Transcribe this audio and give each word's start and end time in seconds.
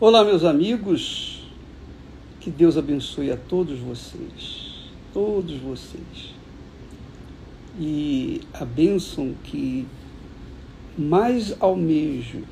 Olá, 0.00 0.24
meus 0.24 0.42
amigos. 0.42 1.40
Que 2.40 2.50
Deus 2.50 2.76
abençoe 2.76 3.30
a 3.30 3.36
todos 3.36 3.78
vocês, 3.78 4.90
todos 5.12 5.56
vocês. 5.58 6.34
E 7.78 8.40
a 8.52 8.64
bênção 8.64 9.36
que 9.44 9.86
mais 10.98 11.54
almejo, 11.62 12.42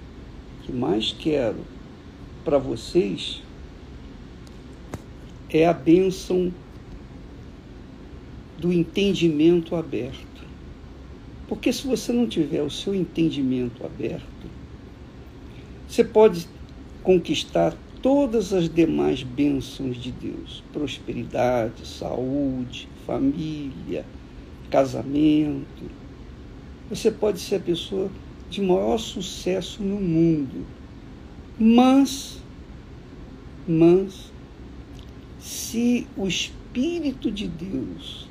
que 0.63 0.73
mais 0.73 1.11
quero 1.19 1.59
para 2.45 2.59
vocês 2.59 3.43
é 5.51 5.67
a 5.67 5.73
bênção 5.73 6.55
do 8.57 8.73
entendimento 8.73 9.75
aberto. 9.75 10.47
Porque 11.49 11.73
se 11.73 11.89
você 11.89 12.13
não 12.13 12.29
tiver 12.29 12.63
o 12.63 12.71
seu 12.71 12.95
entendimento 12.95 13.85
aberto, 13.85 14.47
você 15.89 16.05
pode 16.05 16.47
conquistar 17.03 17.75
todas 18.01 18.53
as 18.53 18.69
demais 18.69 19.23
bênçãos 19.23 19.97
de 19.97 20.11
Deus: 20.11 20.63
prosperidade, 20.73 21.87
saúde, 21.87 22.89
família, 23.07 24.05
casamento. 24.71 25.91
Você 26.89 27.11
pode 27.11 27.41
ser 27.41 27.57
a 27.57 27.61
pessoa 27.61 28.11
de 28.51 28.61
maior 28.61 28.99
sucesso 28.99 29.83
no 29.83 30.01
mundo. 30.01 30.67
Mas, 31.59 32.43
mas, 33.67 34.33
se 35.39 36.07
o 36.17 36.27
Espírito 36.27 37.31
de 37.31 37.47
Deus 37.47 38.29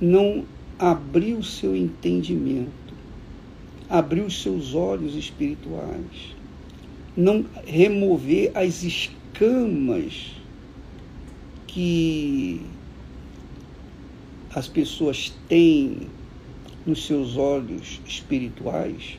não 0.00 0.44
abrir 0.78 1.34
o 1.34 1.42
seu 1.42 1.76
entendimento, 1.76 2.94
abrir 3.88 4.22
os 4.22 4.42
seus 4.42 4.74
olhos 4.74 5.14
espirituais, 5.14 6.33
não 7.16 7.44
remover 7.66 8.50
as 8.54 8.82
escamas 8.82 10.32
que 11.66 12.60
as 14.54 14.68
pessoas 14.68 15.34
têm 15.48 16.08
nos 16.86 17.06
seus 17.06 17.36
olhos 17.36 18.00
espirituais, 18.06 19.18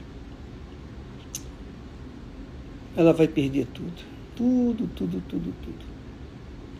ela 2.95 3.11
vai 3.11 3.27
perder 3.27 3.67
tudo. 3.73 4.15
Tudo, 4.35 4.87
tudo, 4.95 5.21
tudo, 5.27 5.53
tudo. 5.63 5.85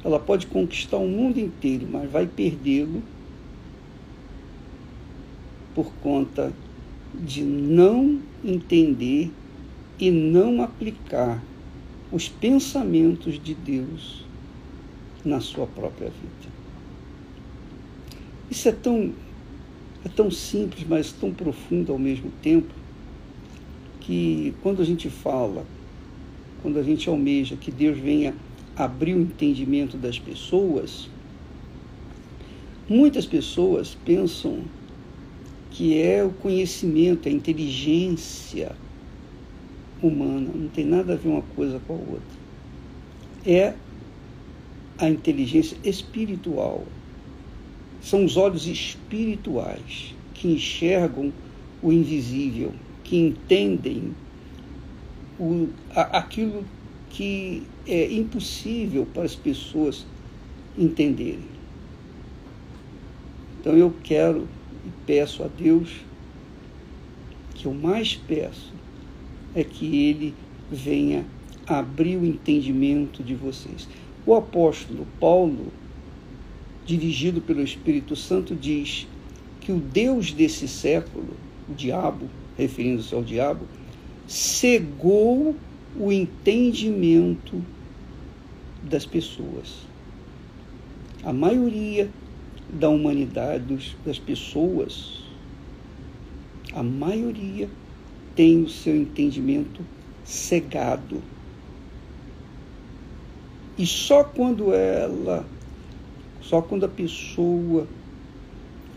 Ela 0.03 0.19
pode 0.19 0.47
conquistar 0.47 0.97
o 0.97 1.07
mundo 1.07 1.39
inteiro, 1.39 1.87
mas 1.89 2.09
vai 2.09 2.27
perdê-lo 2.27 3.01
por 5.73 5.91
conta 5.95 6.53
de 7.13 7.41
não 7.43 8.21
entender 8.43 9.31
e 9.99 10.11
não 10.11 10.61
aplicar 10.61 11.41
os 12.11 12.27
pensamentos 12.29 13.41
de 13.41 13.53
Deus 13.53 14.23
na 15.23 15.39
sua 15.39 15.65
própria 15.65 16.09
vida. 16.09 16.53
Isso 18.49 18.69
é 18.69 18.71
tão, 18.71 19.11
é 20.03 20.09
tão 20.09 20.29
simples, 20.29 20.85
mas 20.87 21.11
tão 21.11 21.33
profundo 21.33 21.91
ao 21.91 21.97
mesmo 21.97 22.31
tempo, 22.41 22.73
que 23.99 24.53
quando 24.61 24.81
a 24.81 24.85
gente 24.85 25.09
fala, 25.09 25.65
quando 26.61 26.77
a 26.77 26.83
gente 26.83 27.09
almeja 27.09 27.55
que 27.55 27.71
Deus 27.71 27.97
venha 27.97 28.35
abrir 28.75 29.15
o 29.15 29.21
entendimento 29.21 29.97
das 29.97 30.19
pessoas, 30.19 31.09
muitas 32.87 33.25
pessoas 33.25 33.97
pensam 34.05 34.63
que 35.71 35.99
é 35.99 36.23
o 36.23 36.29
conhecimento, 36.29 37.27
a 37.27 37.31
inteligência, 37.31 38.75
humana, 40.07 40.49
não 40.53 40.67
tem 40.69 40.85
nada 40.85 41.13
a 41.13 41.15
ver 41.15 41.29
uma 41.29 41.41
coisa 41.55 41.79
com 41.85 41.93
a 41.93 41.97
outra. 41.97 42.45
É 43.45 43.73
a 44.97 45.09
inteligência 45.09 45.77
espiritual. 45.83 46.85
São 48.01 48.23
os 48.23 48.37
olhos 48.37 48.67
espirituais 48.67 50.15
que 50.33 50.47
enxergam 50.47 51.31
o 51.81 51.91
invisível, 51.91 52.73
que 53.03 53.17
entendem 53.17 54.13
o, 55.39 55.69
a, 55.91 56.19
aquilo 56.19 56.63
que 57.09 57.63
é 57.87 58.11
impossível 58.11 59.05
para 59.13 59.23
as 59.23 59.35
pessoas 59.35 60.05
entenderem. 60.77 61.55
Então 63.59 63.75
eu 63.75 63.93
quero 64.03 64.47
e 64.85 64.89
peço 65.05 65.43
a 65.43 65.47
Deus 65.47 65.89
que 67.55 67.65
eu 67.65 67.73
mais 67.73 68.15
peço 68.15 68.73
é 69.55 69.63
que 69.63 70.07
ele 70.07 70.35
venha 70.69 71.25
abrir 71.65 72.17
o 72.17 72.25
entendimento 72.25 73.23
de 73.23 73.33
vocês. 73.33 73.87
O 74.25 74.35
apóstolo 74.35 75.07
Paulo, 75.19 75.71
dirigido 76.85 77.41
pelo 77.41 77.63
Espírito 77.63 78.15
Santo, 78.15 78.53
diz 78.53 79.07
que 79.61 79.71
o 79.71 79.79
Deus 79.79 80.31
desse 80.31 80.67
século, 80.67 81.35
o 81.69 81.73
diabo, 81.73 82.29
referindo-se 82.57 83.15
ao 83.15 83.23
diabo, 83.23 83.65
cegou 84.27 85.55
o 85.97 86.11
entendimento 86.11 87.63
das 88.83 89.05
pessoas. 89.05 89.85
A 91.23 91.33
maioria 91.33 92.09
da 92.71 92.89
humanidade, 92.89 93.95
das 94.05 94.19
pessoas, 94.19 95.23
a 96.73 96.83
maioria 96.83 97.69
tem 98.35 98.63
o 98.63 98.69
seu 98.69 98.95
entendimento 98.95 99.81
cegado. 100.23 101.21
E 103.77 103.85
só 103.85 104.23
quando 104.23 104.73
ela, 104.73 105.45
só 106.41 106.61
quando 106.61 106.85
a 106.85 106.89
pessoa 106.89 107.87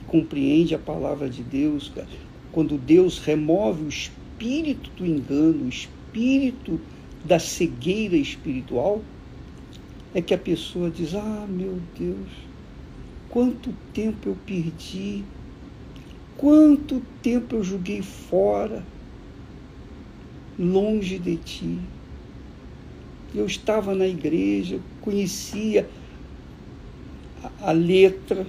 compreende 0.07 0.75
a 0.75 0.79
palavra 0.79 1.29
de 1.29 1.43
Deus, 1.43 1.93
quando 2.51 2.77
Deus 2.77 3.19
remove 3.19 3.85
o 3.85 3.89
espírito 3.89 4.91
do 4.97 5.07
engano, 5.07 5.65
o 5.65 5.69
espírito 5.69 6.81
da 7.25 7.39
cegueira 7.39 8.17
espiritual, 8.17 9.01
é 10.15 10.23
que 10.23 10.35
a 10.35 10.39
pessoa 10.39 10.91
diz: 10.91 11.15
Ah, 11.15 11.47
meu 11.49 11.79
Deus, 11.99 12.29
quanto 13.29 13.75
tempo 13.93 14.31
eu 14.31 14.37
perdi, 14.47 15.25
quanto 16.37 17.03
tempo 17.21 17.57
eu 17.57 17.65
joguei 17.65 18.01
fora 18.01 18.85
longe 20.59 21.19
de 21.19 21.37
ti. 21.37 21.79
Eu 23.35 23.47
estava 23.47 23.95
na 23.95 24.07
igreja, 24.07 24.81
conhecia 25.01 25.89
a, 27.61 27.73
letra, 27.73 28.47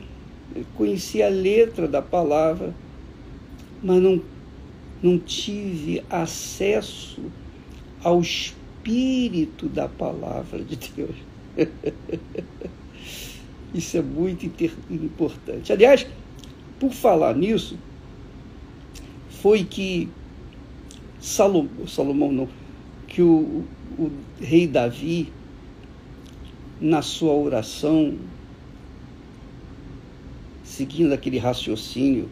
conhecia 0.76 1.28
a 1.28 1.30
letra 1.30 1.88
da 1.88 2.02
palavra, 2.02 2.74
mas 3.84 4.02
não, 4.02 4.22
não 5.02 5.20
tive 5.20 6.04
acesso 6.10 7.22
ao 8.04 8.22
espírito 8.22 9.68
da 9.68 9.88
palavra 9.88 10.64
de 10.64 10.78
Deus. 10.96 11.16
Isso 13.74 13.98
é 13.98 14.02
muito 14.02 14.46
importante. 14.90 15.72
Aliás, 15.72 16.08
por 16.80 16.92
falar 16.92 17.36
nisso, 17.36 17.78
foi 19.42 19.64
que 19.64 20.10
Salomão, 21.20 21.88
Salomão 21.88 22.32
não, 22.32 22.48
que 23.08 23.22
o, 23.22 23.64
o 23.98 24.12
rei 24.40 24.68
Davi, 24.68 25.32
na 26.80 27.02
sua 27.02 27.34
oração, 27.34 28.18
seguindo 30.64 31.14
aquele 31.14 31.38
raciocínio 31.38 32.30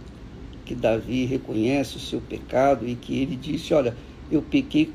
que 0.65 0.73
Davi 0.73 1.25
reconhece 1.25 1.97
o 1.97 1.99
seu 1.99 2.21
pecado 2.21 2.87
e 2.87 2.95
que 2.95 3.17
ele 3.17 3.35
disse: 3.35 3.73
Olha, 3.73 3.95
eu 4.31 4.41
pequei 4.41 4.89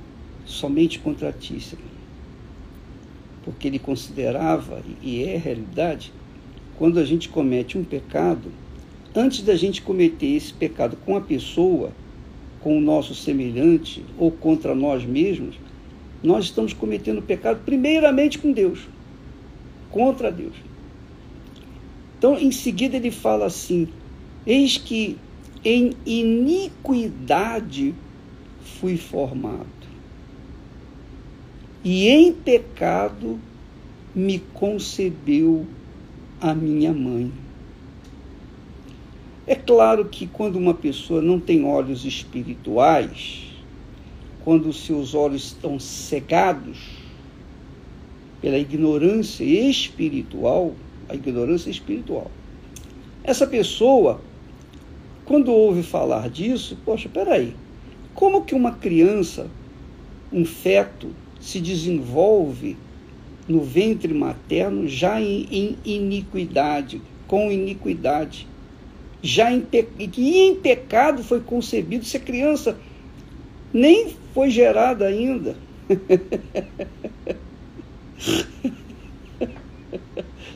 somente 0.46 0.98
contra 0.98 1.32
ti, 1.32 1.60
Senhor. 1.60 1.84
Porque 3.44 3.68
ele 3.68 3.78
considerava, 3.78 4.82
e 5.02 5.24
é 5.24 5.36
realidade, 5.36 6.12
quando 6.78 6.98
a 6.98 7.04
gente 7.04 7.28
comete 7.28 7.76
um 7.76 7.84
pecado, 7.84 8.50
antes 9.14 9.42
da 9.42 9.54
gente 9.54 9.82
cometer 9.82 10.26
esse 10.26 10.54
pecado 10.54 10.96
com 11.04 11.16
a 11.16 11.20
pessoa, 11.20 11.92
com 12.62 12.78
o 12.78 12.80
nosso 12.80 13.14
semelhante 13.14 14.04
ou 14.18 14.30
contra 14.30 14.74
nós 14.74 15.04
mesmos, 15.04 15.56
nós 16.22 16.44
estamos 16.44 16.72
cometendo 16.72 17.20
pecado 17.20 17.60
primeiramente 17.64 18.38
com 18.38 18.52
Deus, 18.52 18.80
contra 19.90 20.30
Deus. 20.30 20.54
Então, 22.16 22.38
em 22.38 22.52
seguida, 22.52 22.96
ele 22.96 23.10
fala 23.10 23.46
assim: 23.46 23.88
Eis 24.46 24.78
que 24.78 25.18
em 25.64 25.92
iniquidade 26.06 27.94
fui 28.78 28.96
formado, 28.96 29.66
e 31.82 32.08
em 32.08 32.32
pecado 32.32 33.38
me 34.14 34.38
concebeu 34.54 35.66
a 36.40 36.54
minha 36.54 36.92
mãe. 36.92 37.32
É 39.46 39.56
claro 39.56 40.04
que 40.04 40.28
quando 40.28 40.56
uma 40.56 40.72
pessoa 40.72 41.20
não 41.20 41.40
tem 41.40 41.64
olhos 41.64 42.04
espirituais, 42.04 43.42
quando 44.44 44.72
seus 44.72 45.14
olhos 45.14 45.46
estão 45.46 45.80
cegados, 45.80 46.78
pela 48.40 48.58
ignorância 48.58 49.44
espiritual, 49.44 50.74
a 51.08 51.14
ignorância 51.14 51.70
espiritual. 51.70 52.28
Essa 53.22 53.46
pessoa, 53.46 54.20
quando 55.24 55.52
ouve 55.52 55.84
falar 55.84 56.28
disso, 56.28 56.76
poxa, 56.84 57.08
peraí, 57.08 57.54
como 58.14 58.44
que 58.44 58.54
uma 58.54 58.72
criança, 58.72 59.48
um 60.32 60.44
feto, 60.44 61.10
se 61.40 61.60
desenvolve 61.60 62.76
no 63.48 63.60
ventre 63.60 64.12
materno 64.12 64.88
já 64.88 65.20
em, 65.20 65.46
em 65.50 65.78
iniquidade, 65.84 67.00
com 67.28 67.50
iniquidade? 67.50 68.48
Já 69.22 69.52
em, 69.52 69.60
pe... 69.60 69.84
que 69.84 70.38
em 70.38 70.56
pecado 70.56 71.22
foi 71.22 71.40
concebido, 71.40 72.04
se 72.04 72.16
a 72.16 72.20
criança 72.20 72.76
nem 73.72 74.12
foi 74.34 74.50
gerada 74.50 75.06
ainda. 75.06 75.56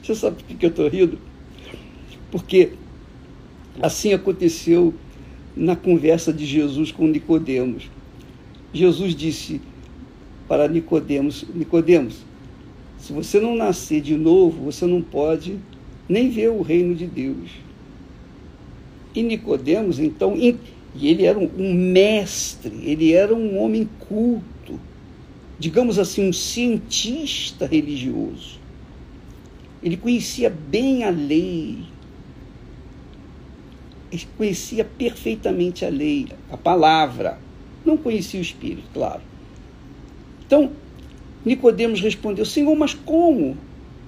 Você 0.02 0.14
sabe 0.14 0.42
por 0.42 0.56
que 0.56 0.66
eu 0.66 0.70
estou 0.70 0.88
rindo? 0.88 1.18
Porque 2.30 2.72
assim 3.80 4.12
aconteceu 4.12 4.94
na 5.56 5.74
conversa 5.74 6.32
de 6.32 6.44
Jesus 6.44 6.92
com 6.92 7.06
Nicodemos. 7.06 7.90
Jesus 8.72 9.14
disse 9.14 9.60
para 10.46 10.68
Nicodemos, 10.68 11.44
Nicodemos, 11.54 12.24
se 12.98 13.12
você 13.12 13.40
não 13.40 13.56
nascer 13.56 14.00
de 14.00 14.16
novo, 14.16 14.64
você 14.64 14.86
não 14.86 15.02
pode 15.02 15.58
nem 16.08 16.30
ver 16.30 16.50
o 16.50 16.62
reino 16.62 16.94
de 16.94 17.06
Deus. 17.06 17.65
E 19.16 19.22
Nicodemos, 19.22 19.98
então, 19.98 20.36
e 20.36 20.58
ele 21.02 21.24
era 21.24 21.38
um 21.38 21.72
mestre, 21.72 22.82
ele 22.84 23.14
era 23.14 23.34
um 23.34 23.58
homem 23.58 23.88
culto, 23.98 24.78
digamos 25.58 25.98
assim, 25.98 26.28
um 26.28 26.32
cientista 26.34 27.64
religioso. 27.64 28.60
Ele 29.82 29.96
conhecia 29.96 30.50
bem 30.50 31.04
a 31.04 31.08
lei, 31.08 31.78
ele 34.12 34.26
conhecia 34.36 34.84
perfeitamente 34.84 35.82
a 35.86 35.88
lei, 35.88 36.28
a 36.50 36.58
palavra. 36.58 37.38
Não 37.86 37.96
conhecia 37.96 38.38
o 38.38 38.42
Espírito, 38.42 38.88
claro. 38.92 39.22
Então, 40.46 40.72
Nicodemos 41.42 42.02
respondeu: 42.02 42.44
Senhor, 42.44 42.76
mas 42.76 42.92
como? 42.92 43.56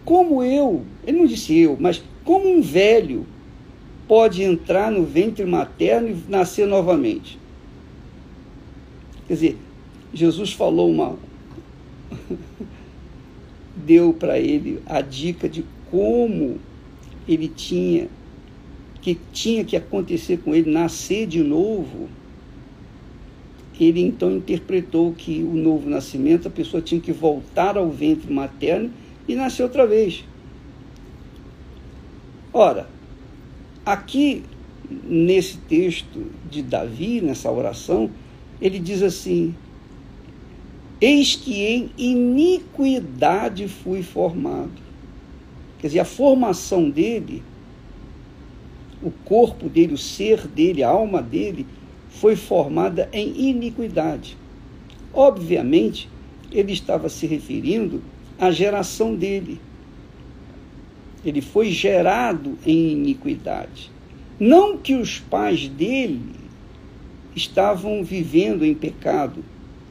Como 0.04 0.43
eu? 0.43 0.84
Ele 1.06 1.16
não 1.16 1.26
disse 1.26 1.56
eu, 1.56 1.78
mas 1.81 2.02
como 2.25 2.46
um 2.46 2.61
velho 2.61 3.26
pode 4.08 4.43
entrar 4.43 4.90
no 4.90 5.05
ventre 5.05 5.44
materno 5.44 6.08
e 6.08 6.31
nascer 6.31 6.66
novamente? 6.66 7.38
Quer 9.28 9.34
dizer, 9.34 9.58
Jesus 10.12 10.52
falou 10.52 10.90
uma. 10.90 11.16
deu 13.76 14.12
para 14.12 14.38
ele 14.38 14.82
a 14.87 15.00
dica 15.00 15.49
de 15.49 15.64
como 15.90 16.58
ele 17.26 17.49
tinha 17.49 18.08
que 19.00 19.19
tinha 19.32 19.64
que 19.64 19.76
acontecer 19.76 20.38
com 20.38 20.54
ele 20.54 20.70
nascer 20.70 21.26
de 21.26 21.43
novo, 21.43 22.08
ele 23.81 24.00
então 24.00 24.37
interpretou 24.37 25.12
que 25.12 25.40
o 25.43 25.54
novo 25.54 25.88
nascimento, 25.88 26.49
a 26.49 26.50
pessoa 26.50 26.82
tinha 26.82 27.00
que 27.00 27.12
voltar 27.12 27.76
ao 27.76 27.88
ventre 27.88 28.32
materno 28.32 28.90
e 29.28 29.37
nascer 29.37 29.62
outra 29.62 29.87
vez. 29.87 30.25
Ora, 32.52 32.88
aqui 33.93 34.43
nesse 35.05 35.58
texto 35.58 36.31
de 36.50 36.62
Davi, 36.62 37.20
nessa 37.20 37.50
oração, 37.50 38.11
ele 38.61 38.79
diz 38.79 39.02
assim: 39.02 39.55
Eis 41.00 41.37
que 41.37 41.64
em 41.64 41.90
iniquidade 41.96 43.69
fui 43.69 44.02
formado. 44.02 44.88
Quer 45.79 45.88
dizer, 45.88 46.00
a 46.00 46.05
formação 46.05 46.90
dele 46.90 47.43
o 49.02 49.11
corpo 49.11 49.69
dele, 49.69 49.94
o 49.94 49.99
ser 49.99 50.46
dele, 50.46 50.82
a 50.82 50.88
alma 50.88 51.23
dele, 51.23 51.67
foi 52.08 52.35
formada 52.35 53.08
em 53.12 53.49
iniquidade. 53.49 54.37
Obviamente, 55.12 56.08
ele 56.50 56.73
estava 56.73 57.08
se 57.08 57.26
referindo 57.26 58.02
à 58.38 58.50
geração 58.50 59.14
dele. 59.14 59.61
Ele 61.25 61.41
foi 61.41 61.70
gerado 61.70 62.59
em 62.65 62.93
iniquidade. 62.93 63.91
Não 64.38 64.76
que 64.76 64.94
os 64.94 65.19
pais 65.19 65.69
dele 65.69 66.20
estavam 67.35 68.03
vivendo 68.05 68.65
em 68.65 68.75
pecado. 68.75 69.44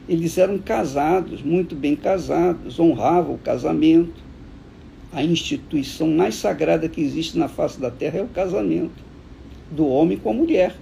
Eles 0.08 0.38
eram 0.38 0.58
casados, 0.58 1.42
muito 1.42 1.74
bem 1.74 1.94
casados, 1.94 2.80
honravam 2.80 3.34
o 3.34 3.38
casamento 3.38 4.28
a 5.12 5.22
instituição 5.22 6.08
mais 6.08 6.34
sagrada 6.34 6.88
que 6.88 7.00
existe 7.00 7.38
na 7.38 7.48
face 7.48 7.80
da 7.80 7.90
terra 7.90 8.18
é 8.18 8.22
o 8.22 8.28
casamento 8.28 9.02
do 9.70 9.86
homem 9.86 10.18
com 10.18 10.30
a 10.30 10.34
mulher. 10.34 10.76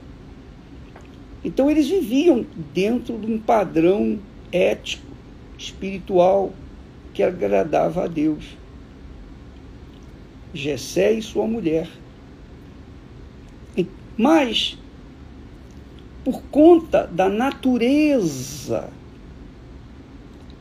Então 1.44 1.70
eles 1.70 1.88
viviam 1.88 2.44
dentro 2.75 3.16
de 3.19 3.31
um 3.31 3.38
padrão 3.38 4.19
ético, 4.50 5.06
espiritual, 5.56 6.52
que 7.14 7.22
agradava 7.22 8.04
a 8.04 8.06
Deus. 8.08 8.44
Jessé 10.54 11.12
e 11.12 11.22
sua 11.22 11.46
mulher. 11.46 11.88
Mas, 14.16 14.78
por 16.25 16.43
conta 16.44 17.06
da 17.06 17.28
natureza 17.28 18.88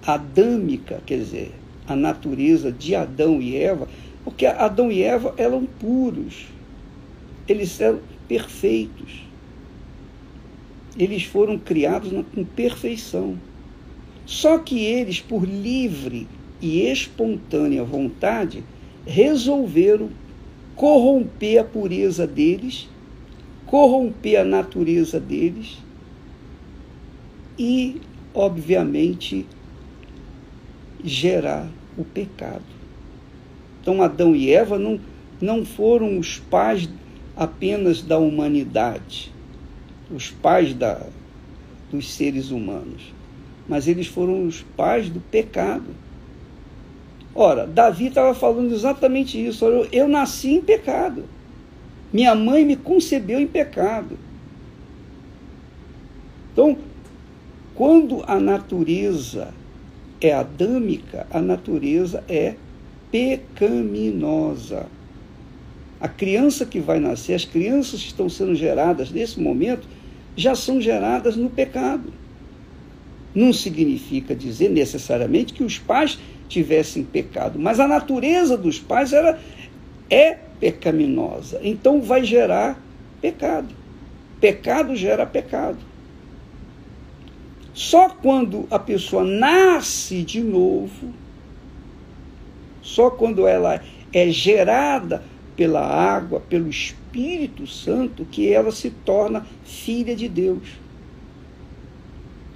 adâmica, 0.06 1.02
quer 1.06 1.20
dizer, 1.20 1.56
a 1.88 1.96
natureza 1.96 2.72
de 2.72 2.94
Adão 2.96 3.42
e 3.42 3.56
Eva, 3.56 3.88
porque 4.24 4.46
Adão 4.46 4.92
e 4.92 5.02
Eva 5.02 5.34
eram 5.38 5.66
puros, 5.66 6.48
eles 7.48 7.80
eram 7.80 8.02
perfeitos. 8.28 9.24
Eles 10.98 11.24
foram 11.24 11.58
criados 11.58 12.12
com 12.34 12.44
perfeição. 12.44 13.38
Só 14.26 14.58
que 14.58 14.84
eles, 14.84 15.22
por 15.22 15.46
livre 15.46 16.28
e 16.62 16.82
espontânea 16.90 17.84
vontade, 17.84 18.64
resolveram 19.06 20.10
corromper 20.76 21.62
a 21.62 21.64
pureza 21.64 22.26
deles, 22.28 22.90
corromper 23.66 24.42
a 24.42 24.44
natureza 24.44 25.20
deles 25.20 25.78
e, 27.58 28.02
obviamente, 28.34 29.46
gerar 31.04 31.70
o 31.98 32.04
pecado. 32.04 32.64
Então, 33.82 34.02
Adão 34.02 34.36
e 34.36 34.52
Eva 34.52 34.80
não, 34.80 35.00
não 35.40 35.64
foram 35.64 36.18
os 36.18 36.40
pais 36.40 36.90
apenas 37.36 38.02
da 38.02 38.18
humanidade, 38.18 39.32
os 40.10 40.32
pais 40.32 40.74
da, 40.74 41.06
dos 41.92 42.14
seres 42.14 42.52
humanos, 42.52 43.14
mas 43.68 43.88
eles 43.88 44.08
foram 44.08 44.46
os 44.46 44.62
pais 44.76 45.10
do 45.10 45.20
pecado. 45.20 45.86
Ora, 47.36 47.68
Davi 47.68 48.08
estava 48.08 48.34
falando 48.34 48.74
exatamente 48.74 49.46
isso. 49.46 49.66
Eu, 49.66 49.88
eu 49.92 50.08
nasci 50.08 50.54
em 50.54 50.62
pecado. 50.62 51.26
Minha 52.14 52.34
mãe 52.34 52.64
me 52.64 52.78
concebeu 52.78 53.42
em 53.42 53.46
pecado. 53.46 54.18
Então, 56.54 56.78
quando 57.76 58.24
a 58.26 58.40
natureza 58.40 59.50
é 60.22 60.34
adâmica, 60.34 61.28
a 61.30 61.42
natureza 61.42 62.24
é 62.30 62.56
pecaminosa. 63.12 64.88
A 66.00 66.08
criança 66.08 66.66
que 66.66 66.80
vai 66.80 67.02
nascer, 67.02 67.34
as 67.34 67.44
crianças 67.44 68.02
que 68.02 68.08
estão 68.08 68.30
sendo 68.30 68.56
geradas 68.56 69.12
nesse 69.12 69.42
momento, 69.42 69.86
já 70.38 70.56
são 70.56 70.80
geradas 70.80 71.36
no 71.36 71.50
pecado. 71.50 72.14
Não 73.34 73.52
significa 73.52 74.34
dizer 74.34 74.70
necessariamente 74.70 75.54
que 75.54 75.64
os 75.64 75.78
pais 75.78 76.18
tivessem 76.48 77.04
pecado, 77.04 77.60
mas 77.60 77.80
a 77.80 77.88
natureza 77.88 78.58
dos 78.58 78.80
pais 78.80 79.14
era, 79.14 79.40
é 80.10 80.38
pecaminosa. 80.60 81.60
Então 81.64 82.02
vai 82.02 82.24
gerar 82.24 82.80
pecado. 83.22 83.70
Pecado 84.40 84.96
gera 84.96 85.26
pecado. 85.26 85.78
Só 87.74 88.10
quando 88.10 88.68
a 88.72 88.80
pessoa 88.80 89.24
nasce 89.24 90.24
de 90.24 90.42
novo, 90.42 91.14
só 92.82 93.10
quando 93.10 93.48
ela 93.48 93.82
é 94.14 94.30
gerada 94.30 95.24
pela 95.56 95.82
água, 95.82 96.40
pelo 96.40 96.70
Espírito 96.70 97.68
Santo, 97.68 98.26
que 98.26 98.52
ela 98.52 98.72
se 98.72 98.90
torna 98.90 99.46
filha 99.66 100.16
de 100.16 100.30
Deus. 100.30 100.68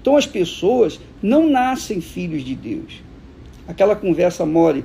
Então 0.02 0.16
as 0.16 0.26
pessoas 0.26 1.00
não 1.22 1.50
nascem 1.50 2.00
filhos 2.00 2.44
de 2.44 2.56
Deus. 2.56 3.02
Aquela 3.70 3.96
conversa 3.96 4.48
mole 4.48 4.84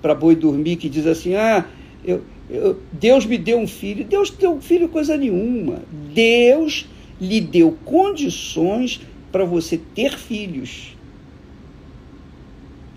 para 0.00 0.14
boi 0.14 0.34
dormir 0.34 0.76
que 0.76 0.88
diz 0.88 1.06
assim: 1.06 1.34
ah, 1.34 1.66
eu, 2.02 2.22
eu, 2.48 2.80
Deus 2.90 3.26
me 3.26 3.36
deu 3.36 3.58
um 3.58 3.68
filho. 3.68 4.02
Deus 4.02 4.30
deu 4.30 4.54
um 4.54 4.62
filho 4.62 4.88
coisa 4.88 5.14
nenhuma. 5.14 5.82
Deus 6.14 6.88
lhe 7.20 7.38
deu 7.38 7.76
condições 7.84 9.02
para 9.30 9.44
você 9.44 9.78
ter 9.94 10.16
filhos. 10.16 10.96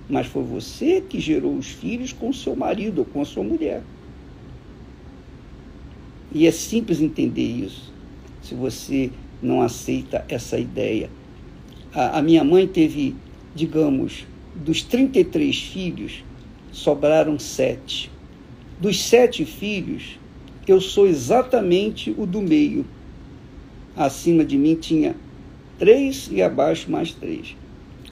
mas 0.08 0.28
foi 0.28 0.44
você 0.44 1.02
que 1.02 1.20
gerou 1.20 1.56
os 1.58 1.68
filhos 1.68 2.14
com 2.14 2.32
seu 2.32 2.56
marido 2.56 3.00
ou 3.00 3.06
com 3.06 3.22
a 3.22 3.26
sua 3.26 3.44
mulher. 3.44 3.82
E 6.32 6.46
é 6.48 6.52
simples 6.52 7.02
entender 7.02 7.42
isso, 7.42 7.92
se 8.42 8.54
você 8.54 9.10
não 9.42 9.62
aceita 9.62 10.26
essa 10.30 10.58
ideia. 10.58 11.10
A, 11.94 12.20
a 12.20 12.22
minha 12.22 12.44
mãe 12.44 12.68
teve, 12.68 13.16
digamos, 13.54 14.26
dos 14.56 14.82
33 14.82 15.62
filhos, 15.62 16.24
sobraram 16.72 17.38
sete. 17.38 18.12
Dos 18.80 19.04
sete 19.04 19.46
filhos, 19.46 20.20
eu 20.68 20.80
sou 20.82 21.08
exatamente 21.08 22.14
o 22.18 22.26
do 22.26 22.42
meio. 22.42 22.86
Acima 23.96 24.44
de 24.44 24.58
mim 24.58 24.76
tinha 24.76 25.16
três 25.78 26.30
e 26.32 26.42
abaixo 26.42 26.90
mais 26.90 27.12
três. 27.12 27.56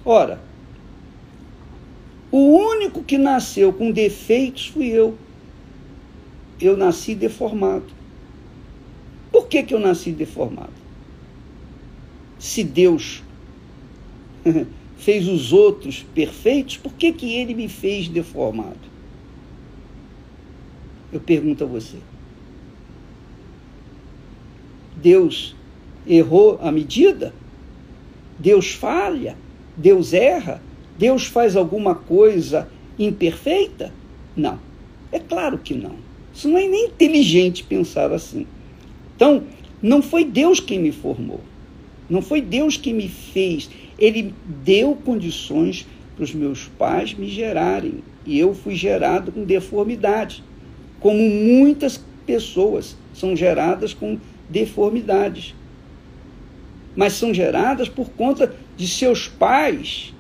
Ora, 0.06 0.42
o 2.32 2.38
único 2.38 3.04
que 3.04 3.18
nasceu 3.18 3.72
com 3.72 3.92
defeitos 3.92 4.68
fui 4.68 4.88
eu. 4.88 5.18
Eu 6.60 6.78
nasci 6.78 7.16
deformado. 7.16 7.86
Por 9.32 9.48
que, 9.48 9.64
que 9.64 9.74
eu 9.74 9.80
nasci 9.80 10.12
deformado? 10.12 10.74
Se 12.40 12.64
Deus 12.64 13.24
fez 15.04 15.28
os 15.28 15.52
outros 15.54 16.06
perfeitos, 16.16 16.78
por 16.78 16.94
que, 16.94 17.12
que 17.12 17.36
ele 17.36 17.54
me 17.54 17.68
fez 17.68 18.08
deformado? 18.08 18.94
Eu 21.12 21.20
pergunto 21.20 21.64
a 21.64 21.68
você. 21.68 21.98
Deus 24.96 25.56
errou 26.08 26.58
a 26.62 26.72
medida? 26.72 27.34
Deus 28.40 28.72
falha? 28.72 29.38
Deus 29.76 30.14
erra? 30.14 30.62
Deus 30.98 31.26
faz 31.26 31.56
alguma 31.56 31.94
coisa 31.96 32.70
imperfeita? 32.98 33.94
Não. 34.36 34.60
É 35.12 35.20
claro 35.20 35.58
que 35.58 35.74
não. 35.74 35.96
Isso 36.34 36.48
não 36.48 36.58
é 36.58 36.68
nem 36.68 36.88
inteligente 36.88 37.64
pensar 37.64 38.12
assim. 38.12 38.48
Então, 39.16 39.44
não 39.82 40.02
foi 40.02 40.24
Deus 40.24 40.60
quem 40.60 40.80
me 40.80 40.92
formou. 40.92 41.42
Não 42.10 42.22
foi 42.22 42.42
Deus 42.42 42.78
quem 42.78 42.94
me 42.94 43.08
fez. 43.08 43.70
Ele 43.98 44.34
deu 44.64 44.96
condições 44.96 45.88
para 46.16 46.24
os 46.24 46.34
meus 46.34 46.68
pais 46.68 47.14
me 47.14 47.28
gerarem. 47.28 48.04
E 48.26 48.40
eu 48.40 48.54
fui 48.54 48.76
gerado 48.76 49.32
com 49.32 49.44
deformidade. 49.44 50.44
Como 51.00 51.20
muitas 51.20 52.04
pessoas 52.26 52.96
são 53.14 53.36
geradas 53.36 53.94
com 53.94 54.18
deformidades. 54.50 55.54
Mas 56.96 57.14
são 57.14 57.34
geradas 57.34 57.90
por 57.90 58.10
conta 58.12 58.54
de 58.78 58.88
seus 58.88 59.28
pais, 59.28 60.14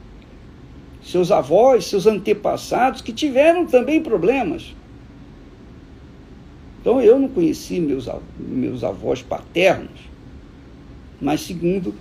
seus 1.04 1.32
avós, 1.32 1.86
seus 1.86 2.08
antepassados 2.08 3.02
que 3.02 3.14
tiveram 3.14 3.66
também 3.66 4.02
problemas. 4.02 4.74
Então 6.82 7.02
eu 7.02 7.18
não 7.18 7.30
conheci 7.30 7.80
meus, 7.80 8.10
meus 8.38 8.84
avós 8.84 9.22
paternos, 9.22 10.02
mas 11.22 11.42
segundo 11.42 11.96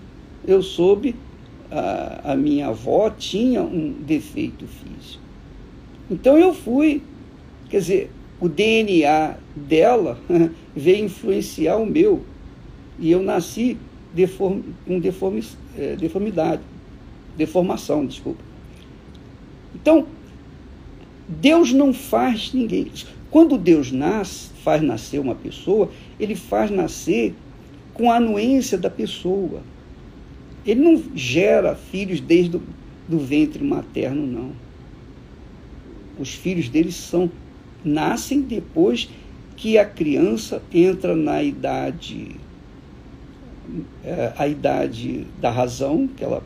eu 0.45 0.61
soube, 0.61 1.15
a, 1.73 2.33
a 2.33 2.37
minha 2.37 2.69
avó 2.69 3.09
tinha 3.09 3.63
um 3.63 3.93
defeito 3.93 4.67
físico. 4.67 5.23
Então 6.11 6.37
eu 6.39 6.53
fui, 6.53 7.03
quer 7.71 7.79
dizer, 7.79 8.11
o 8.39 8.49
DNA 8.49 9.37
dela 9.57 10.19
veio 10.77 11.07
influenciar 11.07 11.77
o 11.77 11.87
meu. 11.87 12.23
E 12.99 13.11
eu 13.11 13.23
nasci 13.23 13.79
deform, 14.13 14.61
com 14.87 15.01
é, 15.79 15.97
deformidade, 15.97 16.63
deformação, 17.37 18.05
desculpa. 18.05 18.43
Então, 19.75 20.07
Deus 21.27 21.73
não 21.73 21.95
faz 21.95 22.53
ninguém. 22.53 22.91
Quando 23.31 23.57
Deus 23.57 23.91
nasce, 23.91 24.51
faz 24.63 24.83
nascer 24.83 25.19
uma 25.19 25.35
pessoa, 25.35 25.91
ele 26.21 26.37
faz 26.37 26.71
nascer 26.71 27.35
com 27.95 28.11
a 28.11 28.17
anuência 28.17 28.77
da 28.77 28.91
pessoa. 28.91 29.63
Ele 30.65 30.81
não 30.81 31.03
gera 31.15 31.75
filhos 31.75 32.21
desde 32.21 32.57
o 32.57 32.63
do 33.09 33.19
ventre 33.19 33.63
materno, 33.63 34.27
não. 34.27 34.53
Os 36.19 36.33
filhos 36.33 36.69
deles 36.69 36.95
são 36.95 37.31
nascem 37.85 38.41
depois 38.41 39.09
que 39.57 39.77
a 39.77 39.85
criança 39.85 40.63
entra 40.73 41.17
na 41.17 41.43
idade 41.43 42.37
é, 44.05 44.33
a 44.37 44.47
idade 44.47 45.27
da 45.41 45.51
razão, 45.51 46.07
que 46.09 46.23
ela 46.23 46.43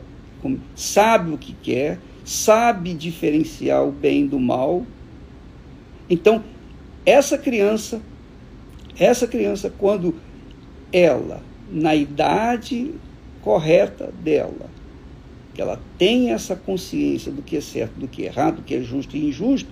sabe 0.75 1.31
o 1.31 1.37
que 1.37 1.53
quer, 1.53 1.99
sabe 2.23 2.93
diferenciar 2.93 3.85
o 3.85 3.91
bem 3.91 4.27
do 4.27 4.39
mal. 4.39 4.85
Então, 6.09 6.43
essa 7.05 7.37
criança, 7.37 8.01
essa 8.97 9.27
criança, 9.27 9.73
quando 9.77 10.15
ela, 10.91 11.41
na 11.71 11.95
idade 11.95 12.93
correta 13.47 14.11
dela, 14.21 14.69
que 15.53 15.61
ela 15.61 15.81
tem 15.97 16.31
essa 16.31 16.53
consciência 16.53 17.31
do 17.31 17.41
que 17.41 17.55
é 17.55 17.61
certo, 17.61 17.97
do 17.97 18.05
que 18.05 18.23
é 18.23 18.25
errado, 18.25 18.57
do 18.57 18.61
que 18.61 18.75
é 18.75 18.81
justo 18.81 19.15
e 19.15 19.25
injusto, 19.25 19.69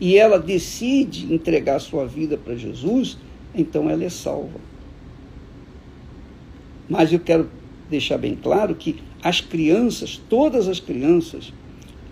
e 0.00 0.18
ela 0.18 0.40
decide 0.40 1.32
entregar 1.32 1.78
sua 1.78 2.04
vida 2.04 2.36
para 2.36 2.56
Jesus, 2.56 3.16
então 3.54 3.88
ela 3.88 4.02
é 4.02 4.08
salva. 4.08 4.58
Mas 6.88 7.12
eu 7.12 7.20
quero 7.20 7.48
deixar 7.88 8.18
bem 8.18 8.34
claro 8.34 8.74
que 8.74 9.00
as 9.22 9.40
crianças, 9.40 10.20
todas 10.28 10.66
as 10.66 10.80
crianças, 10.80 11.52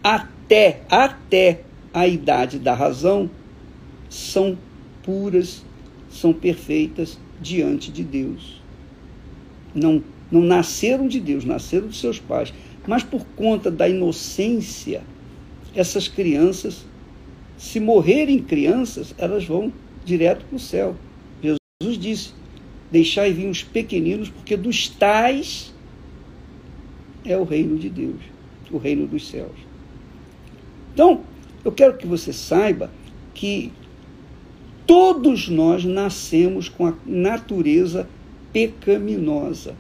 até, 0.01 0.83
até 0.89 1.63
a 1.93 2.07
idade 2.07 2.61
da 2.61 2.73
razão, 2.73 3.29
são 4.09 4.57
puras, 5.03 5.65
são 6.09 6.33
perfeitas 6.33 7.19
diante 7.43 7.91
de 7.91 8.05
Deus. 8.05 8.63
Não, 9.75 10.01
não 10.35 10.43
nasceram 10.43 11.07
de 11.07 11.21
Deus, 11.21 11.45
nasceram 11.45 11.87
de 11.87 11.97
seus 11.97 12.19
pais. 12.19 12.53
Mas 12.87 13.05
por 13.05 13.25
conta 13.37 13.71
da 13.71 13.89
inocência, 13.89 15.03
essas 15.75 16.09
crianças, 16.09 16.85
se 17.57 17.79
morrerem 17.79 18.41
crianças, 18.41 19.15
elas 19.17 19.45
vão 19.45 19.73
direto 20.05 20.45
para 20.45 20.57
o 20.57 20.61
céu. 20.61 20.97
Jesus 21.41 21.99
disse: 21.99 22.33
Deixai 22.91 23.33
vir 23.33 23.49
os 23.49 23.63
pequeninos, 23.63 24.29
porque 24.29 24.57
dos 24.57 24.89
tais 24.89 25.73
é 27.25 27.37
o 27.37 27.45
reino 27.45 27.79
de 27.79 27.89
Deus, 27.89 28.21
o 28.71 28.77
reino 28.77 29.07
dos 29.07 29.29
céus. 29.29 29.57
Então, 30.93 31.23
eu 31.65 31.73
quero 31.73 31.97
que 31.97 32.07
você 32.07 32.33
saiba 32.33 32.91
que 33.33 33.73
todos 34.87 35.49
nós 35.49 35.85
nascemos 35.85 36.69
com 36.69 36.87
a 36.87 36.95
natureza 37.07 38.09
pecaminosa. 38.53 39.75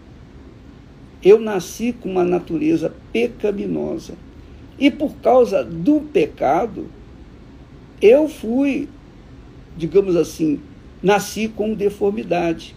Eu 1.25 1.41
nasci 1.41 1.93
com 1.93 2.11
uma 2.11 2.25
natureza 2.25 2.95
pecaminosa. 3.13 4.15
E 4.79 4.91
por 4.91 5.15
causa 5.17 5.65
do 5.65 6.01
pecado, 6.01 6.87
eu 8.03 8.29
fui, 8.29 8.89
digamos 9.77 10.17
assim, 10.17 10.61
nasci 11.03 11.49
com 11.49 11.73
deformidade. 11.75 12.75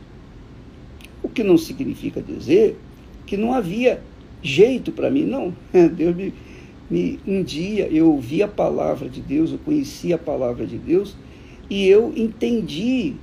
O 1.22 1.28
que 1.28 1.44
não 1.44 1.58
significa 1.58 2.22
dizer 2.22 2.78
que 3.26 3.36
não 3.36 3.54
havia 3.54 4.02
jeito 4.42 4.92
para 4.92 5.12
mim, 5.12 5.26
não. 5.26 5.54
Deus 5.96 6.16
me, 6.16 6.34
me, 6.90 7.20
um 7.28 7.44
dia 7.44 7.88
eu 7.90 8.12
ouvi 8.14 8.42
a 8.42 8.48
palavra 8.48 9.10
de 9.10 9.22
Deus, 9.22 9.52
eu 9.52 9.58
conheci 9.60 10.14
a 10.14 10.18
palavra 10.18 10.66
de 10.66 10.78
Deus 10.78 11.16
e 11.70 11.86
eu 11.88 12.14
entendi, 12.16 13.16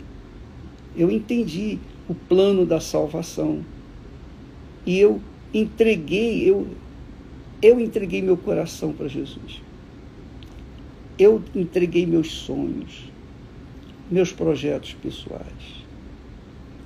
eu 0.97 1.11
entendi 1.11 1.78
o 2.09 2.14
plano 2.14 2.66
da 2.66 2.81
salvação. 2.81 3.61
E 4.87 4.99
eu 4.99 5.21
entreguei, 5.53 6.49
eu, 6.49 6.67
eu 7.62 7.81
entreguei 7.81 8.21
meu 8.21 8.37
coração 8.37 8.93
para 8.93 9.09
Jesus. 9.09 9.62
Eu 11.19 11.43
entreguei 11.55 12.05
meus 12.05 12.31
sonhos, 12.31 13.11
meus 14.11 14.33
projetos 14.33 14.95
pessoais. 14.95 15.85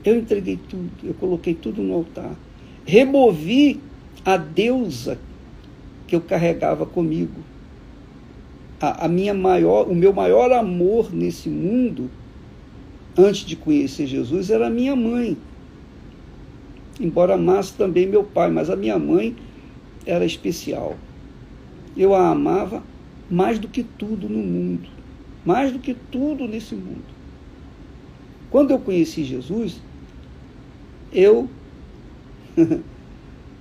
Eu 0.05 0.17
entreguei 0.17 0.59
tudo, 0.69 0.91
eu 1.03 1.15
coloquei 1.15 1.55
tudo 1.55 1.83
no 1.83 1.95
altar. 1.95 2.35
Removi 2.85 3.81
a 4.25 4.37
deusa 4.37 5.19
que 6.07 6.15
eu 6.15 6.21
carregava 6.21 6.87
comigo. 6.87 7.41
A, 8.81 9.07
a, 9.07 9.09
minha 9.09 9.35
maior, 9.35 9.89
o 9.89 9.95
meu 9.95 10.13
maior 10.13 10.53
amor 10.53 11.13
nesse 11.13 11.49
mundo, 11.49 12.11
antes 13.17 13.45
de 13.45 13.57
conhecer 13.57 14.07
Jesus, 14.07 14.51
era 14.51 14.69
a 14.69 14.71
minha 14.71 14.95
mãe. 14.95 15.37
Embora 17.01 17.35
amasse 17.35 17.75
também 17.75 18.07
meu 18.07 18.25
pai, 18.25 18.51
mas 18.51 18.69
a 18.69 18.77
minha 18.77 18.99
mãe 18.99 19.37
era 20.05 20.25
especial. 20.25 20.97
Eu 21.97 22.15
a 22.15 22.31
amava 22.31 22.83
mais 23.31 23.59
do 23.59 23.69
que 23.69 23.83
tudo 23.83 24.29
no 24.29 24.39
mundo, 24.39 24.89
mais 25.45 25.73
do 25.73 25.79
que 25.79 25.95
tudo 26.11 26.47
nesse 26.47 26.75
mundo. 26.75 27.05
Quando 28.51 28.71
eu 28.71 28.79
conheci 28.79 29.25
Jesus, 29.25 29.81
eu 31.13 31.49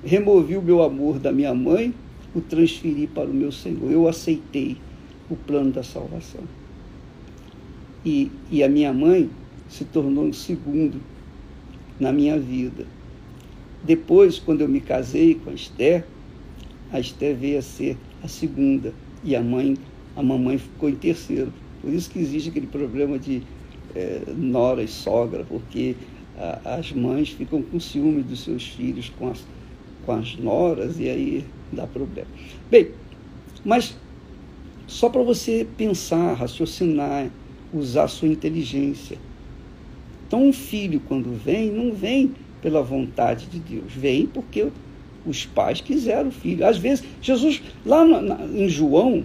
removi 0.04 0.56
o 0.56 0.62
meu 0.62 0.82
amor 0.82 1.20
da 1.20 1.32
minha 1.32 1.54
mãe, 1.54 1.94
o 2.34 2.42
transferi 2.42 3.08
para 3.08 3.30
o 3.30 3.34
meu 3.34 3.52
Senhor. 3.52 3.92
Eu 3.92 4.08
aceitei 4.08 4.78
o 5.30 5.36
plano 5.36 5.72
da 5.72 5.84
salvação. 5.84 6.44
E, 8.06 8.32
e 8.50 8.64
a 8.64 8.70
minha 8.70 8.94
mãe 8.94 9.30
se 9.68 9.84
tornou 9.84 10.24
um 10.24 10.34
segundo 10.34 11.02
na 12.00 12.12
minha 12.12 12.40
vida. 12.40 12.86
Depois, 13.84 14.40
quando 14.40 14.62
eu 14.62 14.68
me 14.68 14.82
casei 14.82 15.36
com 15.36 15.50
a 15.50 15.54
Esther, 15.54 16.06
a 16.92 17.00
Esther 17.00 17.36
veio 17.36 17.60
a 17.60 17.62
ser 17.62 17.98
a 18.24 18.28
segunda 18.28 18.94
e 19.24 19.36
a 19.36 19.42
mãe, 19.42 19.78
a 20.16 20.24
mamãe 20.24 20.58
ficou 20.58 20.90
em 20.90 20.96
terceiro. 20.96 21.54
Por 21.82 21.92
isso 21.94 22.10
que 22.10 22.20
existe 22.20 22.50
aquele 22.50 22.68
problema 22.68 23.20
de 23.20 23.44
é, 23.96 24.22
nora 24.36 24.84
e 24.84 24.88
sogra, 24.88 25.46
porque 25.48 25.96
a, 26.38 26.76
as 26.76 26.92
mães 26.92 27.30
ficam 27.30 27.62
com 27.62 27.80
ciúme 27.80 28.24
dos 28.24 28.44
seus 28.44 28.68
filhos 28.68 29.12
com 29.18 29.30
as, 29.30 29.44
com 30.06 30.12
as 30.14 30.36
noras 30.38 31.00
e 31.00 31.10
aí 31.10 31.46
dá 31.72 31.86
problema. 31.86 32.28
Bem, 32.70 32.90
mas 33.64 33.96
só 34.88 35.10
para 35.10 35.22
você 35.22 35.68
pensar, 35.78 36.34
raciocinar, 36.34 37.30
usar 37.74 38.08
sua 38.08 38.28
inteligência. 38.28 39.18
Então, 40.26 40.48
um 40.48 40.54
filho, 40.54 41.02
quando 41.08 41.38
vem, 41.38 41.72
não 41.72 41.94
vem 41.94 42.34
pela 42.62 42.82
vontade 42.82 43.46
de 43.48 43.60
Deus, 43.60 43.94
vem 43.94 44.26
porque 44.26 44.68
os 45.26 45.46
pais 45.46 45.82
quiseram 45.82 46.30
o 46.30 46.32
filho. 46.32 46.66
Às 46.66 46.78
vezes, 46.78 47.06
Jesus, 47.22 47.62
lá 47.86 48.06
na, 48.06 48.46
em 48.46 48.70
João, 48.70 49.24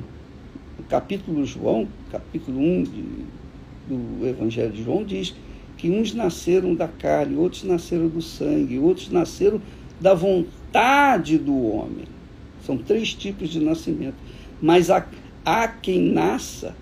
no 0.79 0.85
capítulo 0.89 1.45
João, 1.45 1.89
capítulo 2.11 2.59
1 2.59 2.83
de, 2.83 3.05
do 3.89 4.27
Evangelho 4.27 4.73
de 4.73 4.83
João, 4.83 5.05
diz 5.05 5.35
que 5.77 5.91
uns 5.91 6.15
nasceram 6.15 6.75
da 6.75 6.89
carne, 6.89 7.37
outros 7.37 7.65
nasceram 7.65 8.09
do 8.09 8.21
sangue, 8.21 8.79
outros 8.79 9.11
nasceram 9.11 9.61
da 10.01 10.15
vontade 10.15 11.39
do 11.39 11.57
homem. 11.67 12.05
São 12.65 12.77
três 12.77 13.15
tipos 13.15 13.49
de 13.49 13.61
nascimento. 13.61 14.17
Mas 14.61 14.91
há, 14.91 15.07
há 15.45 15.67
quem 15.67 16.01
nasça 16.13 16.77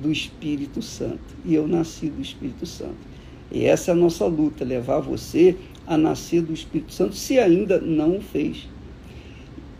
do 0.00 0.10
Espírito 0.12 0.82
Santo. 0.82 1.36
E 1.44 1.54
eu 1.54 1.66
nasci 1.66 2.08
do 2.08 2.20
Espírito 2.20 2.66
Santo. 2.66 3.15
E 3.50 3.64
essa 3.64 3.90
é 3.90 3.92
a 3.92 3.96
nossa 3.96 4.26
luta, 4.26 4.64
levar 4.64 5.00
você 5.00 5.56
a 5.86 5.96
nascer 5.96 6.42
do 6.42 6.52
Espírito 6.52 6.92
Santo, 6.92 7.14
se 7.14 7.38
ainda 7.38 7.80
não 7.80 8.16
o 8.16 8.20
fez. 8.20 8.68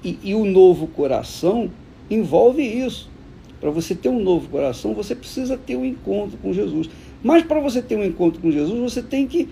E, 0.05 0.19
e 0.23 0.35
o 0.35 0.45
novo 0.45 0.87
coração 0.87 1.71
envolve 2.09 2.63
isso. 2.63 3.11
Para 3.61 3.71
você 3.71 3.95
ter 3.95 4.09
um 4.09 4.23
novo 4.23 4.49
coração, 4.49 4.95
você 4.95 5.15
precisa 5.15 5.57
ter 5.57 5.77
um 5.77 5.85
encontro 5.85 6.39
com 6.39 6.53
Jesus. 6.53 6.89
Mas 7.23 7.43
para 7.43 7.61
você 7.61 7.83
ter 7.83 7.97
um 7.97 8.05
encontro 8.05 8.41
com 8.41 8.51
Jesus, 8.51 8.79
você 8.79 9.03
tem 9.03 9.27
que 9.27 9.49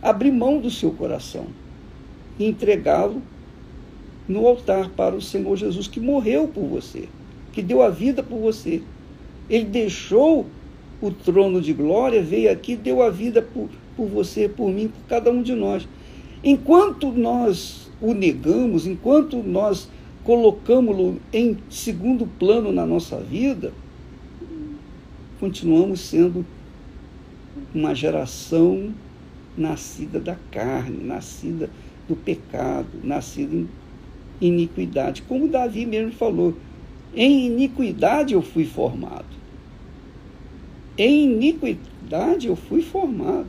abrir 0.00 0.30
mão 0.30 0.60
do 0.60 0.70
seu 0.70 0.92
coração 0.92 1.46
e 2.38 2.46
entregá-lo 2.46 3.20
no 4.28 4.46
altar 4.46 4.90
para 4.90 5.14
o 5.14 5.20
Senhor 5.20 5.56
Jesus, 5.56 5.88
que 5.88 5.98
morreu 5.98 6.46
por 6.48 6.64
você, 6.64 7.08
que 7.52 7.62
deu 7.62 7.82
a 7.82 7.88
vida 7.88 8.22
por 8.22 8.38
você. 8.38 8.82
Ele 9.50 9.64
deixou 9.64 10.46
o 11.00 11.10
trono 11.10 11.60
de 11.60 11.72
glória, 11.72 12.22
veio 12.22 12.50
aqui, 12.50 12.76
deu 12.76 13.02
a 13.02 13.10
vida 13.10 13.40
por, 13.40 13.68
por 13.96 14.06
você, 14.06 14.48
por 14.48 14.70
mim, 14.70 14.88
por 14.88 15.06
cada 15.08 15.30
um 15.30 15.42
de 15.42 15.54
nós. 15.54 15.86
Enquanto 16.42 17.10
nós 17.12 17.90
o 18.00 18.14
negamos, 18.14 18.86
enquanto 18.86 19.42
nós 19.42 19.88
colocamos-lo 20.24 21.20
em 21.32 21.56
segundo 21.70 22.26
plano 22.26 22.72
na 22.72 22.84
nossa 22.84 23.18
vida, 23.18 23.72
continuamos 25.40 26.00
sendo 26.00 26.44
uma 27.74 27.94
geração 27.94 28.92
nascida 29.56 30.20
da 30.20 30.36
carne, 30.50 31.04
nascida 31.04 31.70
do 32.08 32.16
pecado, 32.16 32.88
nascida 33.02 33.54
em 33.54 33.66
iniquidade. 34.40 35.22
Como 35.22 35.48
Davi 35.48 35.84
mesmo 35.84 36.12
falou, 36.12 36.54
em 37.14 37.46
iniquidade 37.46 38.34
eu 38.34 38.42
fui 38.42 38.64
formado. 38.64 39.26
Em 40.98 41.32
iniquidade 41.32 42.48
eu 42.48 42.56
fui 42.56 42.82
formado. 42.82 43.46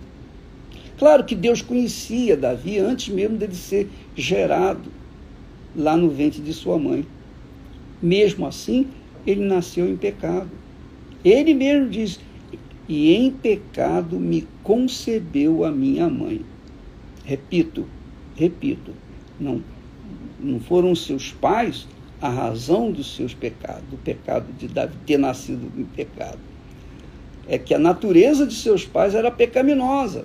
Claro 0.99 1.23
que 1.23 1.33
Deus 1.33 1.63
conhecia 1.63 2.37
Davi 2.37 2.77
antes 2.77 3.11
mesmo 3.11 3.37
dele 3.37 3.55
ser 3.55 3.89
gerado 4.15 4.91
lá 5.75 5.97
no 5.97 6.09
ventre 6.09 6.41
de 6.41 6.53
sua 6.53 6.77
mãe. 6.77 7.03
Mesmo 8.01 8.45
assim, 8.45 8.87
ele 9.25 9.43
nasceu 9.43 9.89
em 9.89 9.97
pecado. 9.97 10.49
Ele 11.25 11.55
mesmo 11.55 11.89
diz: 11.89 12.19
E 12.87 13.15
em 13.15 13.31
pecado 13.31 14.19
me 14.19 14.47
concebeu 14.61 15.65
a 15.65 15.71
minha 15.71 16.07
mãe. 16.07 16.41
Repito, 17.25 17.87
repito, 18.35 18.91
não, 19.39 19.63
não 20.39 20.59
foram 20.59 20.93
seus 20.93 21.31
pais 21.31 21.87
a 22.21 22.29
razão 22.29 22.91
dos 22.91 23.15
seus 23.15 23.33
pecados, 23.33 23.83
do 23.89 23.97
pecado 23.97 24.45
de 24.57 24.67
Davi 24.67 24.95
ter 25.05 25.17
nascido 25.17 25.71
em 25.77 25.83
pecado. 25.83 26.48
É 27.49 27.57
que 27.57 27.73
a 27.73 27.79
natureza 27.79 28.45
de 28.45 28.53
seus 28.53 28.85
pais 28.85 29.13
era 29.15 29.29
pecaminosa 29.29 30.23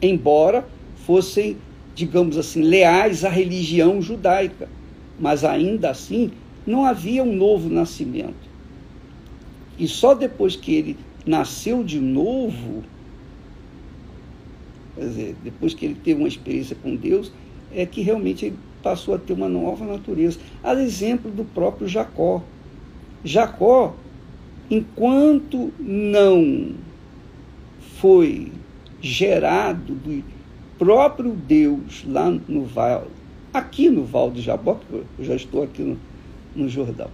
embora 0.00 0.66
fossem, 1.06 1.56
digamos 1.94 2.36
assim, 2.36 2.62
leais 2.62 3.24
à 3.24 3.28
religião 3.28 4.00
judaica. 4.02 4.68
Mas 5.18 5.44
ainda 5.44 5.90
assim, 5.90 6.30
não 6.66 6.84
havia 6.84 7.22
um 7.22 7.34
novo 7.34 7.68
nascimento. 7.68 8.46
E 9.78 9.86
só 9.86 10.14
depois 10.14 10.56
que 10.56 10.74
ele 10.74 10.96
nasceu 11.24 11.82
de 11.82 12.00
novo, 12.00 12.82
dizer, 14.96 15.36
depois 15.42 15.74
que 15.74 15.86
ele 15.86 15.96
teve 16.02 16.20
uma 16.20 16.28
experiência 16.28 16.76
com 16.82 16.94
Deus, 16.94 17.32
é 17.74 17.84
que 17.84 18.00
realmente 18.00 18.46
ele 18.46 18.56
passou 18.82 19.14
a 19.14 19.18
ter 19.18 19.32
uma 19.32 19.48
nova 19.48 19.84
natureza. 19.84 20.38
A 20.62 20.74
exemplo 20.74 21.30
do 21.30 21.44
próprio 21.44 21.88
Jacó. 21.88 22.42
Jacó, 23.24 23.94
enquanto 24.70 25.72
não 25.78 26.74
foi 28.00 28.52
gerado 29.00 29.94
do 29.94 30.24
próprio 30.78 31.32
Deus 31.32 32.04
lá 32.06 32.30
no 32.30 32.64
Val, 32.64 33.06
aqui 33.52 33.88
no 33.88 34.04
Val 34.04 34.30
de 34.30 34.42
Jabó, 34.42 34.78
eu 34.90 35.24
já 35.24 35.34
estou 35.34 35.62
aqui 35.62 35.82
no, 35.82 35.98
no 36.54 36.68
Jordão. 36.68 37.10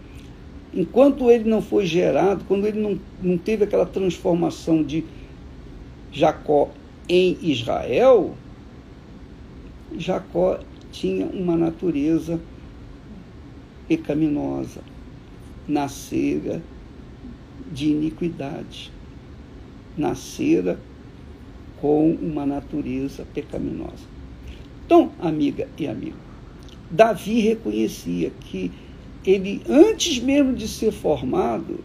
Enquanto 0.74 1.30
ele 1.30 1.48
não 1.48 1.60
foi 1.60 1.84
gerado, 1.84 2.44
quando 2.48 2.66
ele 2.66 2.80
não, 2.80 2.98
não 3.22 3.36
teve 3.36 3.64
aquela 3.64 3.84
transformação 3.84 4.82
de 4.82 5.04
Jacó 6.10 6.70
em 7.08 7.36
Israel, 7.42 8.34
Jacó 9.98 10.58
tinha 10.90 11.26
uma 11.26 11.56
natureza 11.56 12.40
pecaminosa, 13.86 14.80
nascera 15.68 16.62
de 17.72 17.88
iniquidade, 17.88 18.92
nascera 19.96 20.78
com 21.80 22.12
uma 22.12 22.46
natureza 22.46 23.26
pecaminosa. 23.34 24.12
Então, 24.84 25.10
amiga 25.20 25.68
e 25.78 25.86
amigo, 25.86 26.16
Davi 26.90 27.40
reconhecia 27.40 28.30
que 28.40 28.70
ele, 29.24 29.62
antes 29.68 30.18
mesmo 30.18 30.52
de 30.52 30.68
ser 30.68 30.92
formado, 30.92 31.82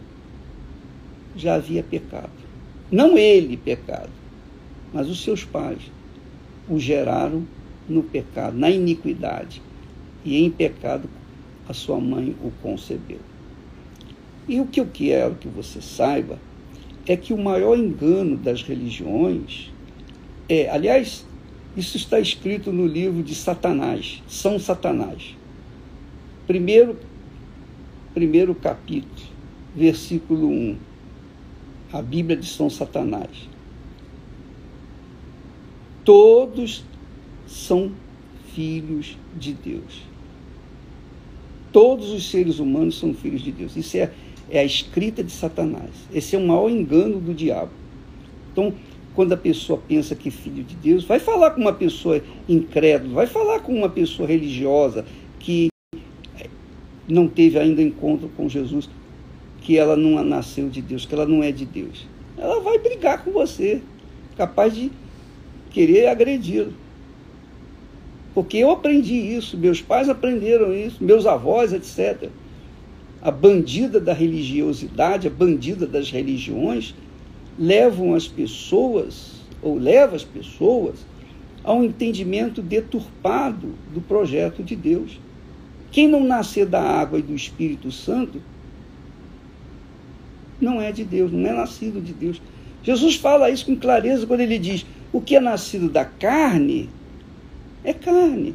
já 1.34 1.54
havia 1.54 1.82
pecado. 1.82 2.30
Não 2.90 3.16
ele 3.16 3.56
pecado, 3.56 4.10
mas 4.92 5.08
os 5.08 5.22
seus 5.22 5.44
pais 5.44 5.80
o 6.68 6.78
geraram 6.78 7.44
no 7.88 8.02
pecado, 8.02 8.56
na 8.56 8.70
iniquidade. 8.70 9.62
E 10.24 10.42
em 10.42 10.50
pecado 10.50 11.08
a 11.68 11.72
sua 11.72 11.98
mãe 11.98 12.36
o 12.42 12.50
concebeu. 12.62 13.20
E 14.48 14.60
o 14.60 14.66
que 14.66 14.80
eu 14.80 14.86
quero 14.86 15.34
que 15.34 15.46
você 15.46 15.80
saiba 15.80 16.38
é 17.06 17.16
que 17.16 17.32
o 17.32 17.38
maior 17.38 17.76
engano 17.76 18.36
das 18.36 18.62
religiões 18.62 19.70
é, 20.48 20.70
aliás, 20.70 21.26
isso 21.76 21.98
está 21.98 22.18
escrito 22.18 22.72
no 22.72 22.86
livro 22.86 23.22
de 23.22 23.34
Satanás, 23.34 24.22
São 24.26 24.58
Satanás. 24.58 25.36
Primeiro, 26.46 26.98
primeiro 28.14 28.54
capítulo, 28.54 29.28
versículo 29.76 30.48
1. 30.48 30.76
A 31.92 32.00
Bíblia 32.00 32.36
de 32.36 32.46
São 32.46 32.70
Satanás. 32.70 33.28
Todos 36.02 36.82
são 37.46 37.92
filhos 38.54 39.18
de 39.38 39.52
Deus. 39.52 40.02
Todos 41.70 42.10
os 42.10 42.30
seres 42.30 42.58
humanos 42.58 42.98
são 42.98 43.12
filhos 43.12 43.42
de 43.42 43.52
Deus. 43.52 43.76
Isso 43.76 43.98
é, 43.98 44.10
é 44.50 44.60
a 44.60 44.64
escrita 44.64 45.22
de 45.22 45.32
Satanás. 45.32 45.90
Esse 46.12 46.36
é 46.36 46.38
o 46.38 46.46
maior 46.46 46.70
engano 46.70 47.20
do 47.20 47.34
diabo. 47.34 47.70
Então, 48.52 48.72
quando 49.14 49.32
a 49.32 49.36
pessoa 49.36 49.80
pensa 49.86 50.14
que 50.14 50.28
é 50.28 50.32
filho 50.32 50.62
de 50.62 50.74
Deus, 50.76 51.04
vai 51.04 51.18
falar 51.18 51.50
com 51.50 51.60
uma 51.60 51.72
pessoa 51.72 52.22
incrédula, 52.48 53.14
vai 53.14 53.26
falar 53.26 53.60
com 53.60 53.72
uma 53.72 53.88
pessoa 53.88 54.28
religiosa 54.28 55.04
que 55.38 55.68
não 57.08 57.26
teve 57.26 57.58
ainda 57.58 57.82
encontro 57.82 58.30
com 58.36 58.48
Jesus, 58.48 58.88
que 59.60 59.76
ela 59.76 59.96
não 59.96 60.22
nasceu 60.22 60.68
de 60.68 60.80
Deus, 60.80 61.04
que 61.04 61.14
ela 61.14 61.26
não 61.26 61.42
é 61.42 61.50
de 61.50 61.64
Deus. 61.64 62.06
Ela 62.36 62.60
vai 62.60 62.78
brigar 62.78 63.24
com 63.24 63.32
você, 63.32 63.82
capaz 64.36 64.74
de 64.74 64.90
querer 65.70 66.06
agredi-lo. 66.06 66.72
Porque 68.34 68.58
eu 68.58 68.70
aprendi 68.70 69.14
isso, 69.14 69.56
meus 69.56 69.82
pais 69.82 70.08
aprenderam 70.08 70.72
isso, 70.72 71.02
meus 71.02 71.26
avós, 71.26 71.72
etc. 71.72 72.30
A 73.20 73.30
bandida 73.30 74.00
da 74.00 74.12
religiosidade, 74.12 75.26
a 75.26 75.30
bandida 75.30 75.86
das 75.86 76.10
religiões, 76.10 76.94
levam 77.58 78.14
as 78.14 78.28
pessoas, 78.28 79.40
ou 79.60 79.76
leva 79.76 80.14
as 80.14 80.24
pessoas, 80.24 81.04
a 81.64 81.72
um 81.72 81.84
entendimento 81.84 82.62
deturpado 82.62 83.74
do 83.92 84.00
projeto 84.00 84.62
de 84.62 84.76
Deus. 84.76 85.18
Quem 85.90 86.06
não 86.06 86.24
nascer 86.24 86.66
da 86.66 86.80
água 86.80 87.18
e 87.18 87.22
do 87.22 87.34
Espírito 87.34 87.90
Santo 87.90 88.40
não 90.60 90.80
é 90.80 90.92
de 90.92 91.04
Deus, 91.04 91.32
não 91.32 91.48
é 91.48 91.52
nascido 91.52 92.00
de 92.00 92.12
Deus. 92.12 92.40
Jesus 92.82 93.16
fala 93.16 93.50
isso 93.50 93.66
com 93.66 93.76
clareza 93.76 94.26
quando 94.26 94.40
ele 94.40 94.58
diz: 94.58 94.86
o 95.12 95.20
que 95.20 95.36
é 95.36 95.40
nascido 95.40 95.88
da 95.88 96.04
carne 96.04 96.88
é 97.82 97.92
carne. 97.92 98.54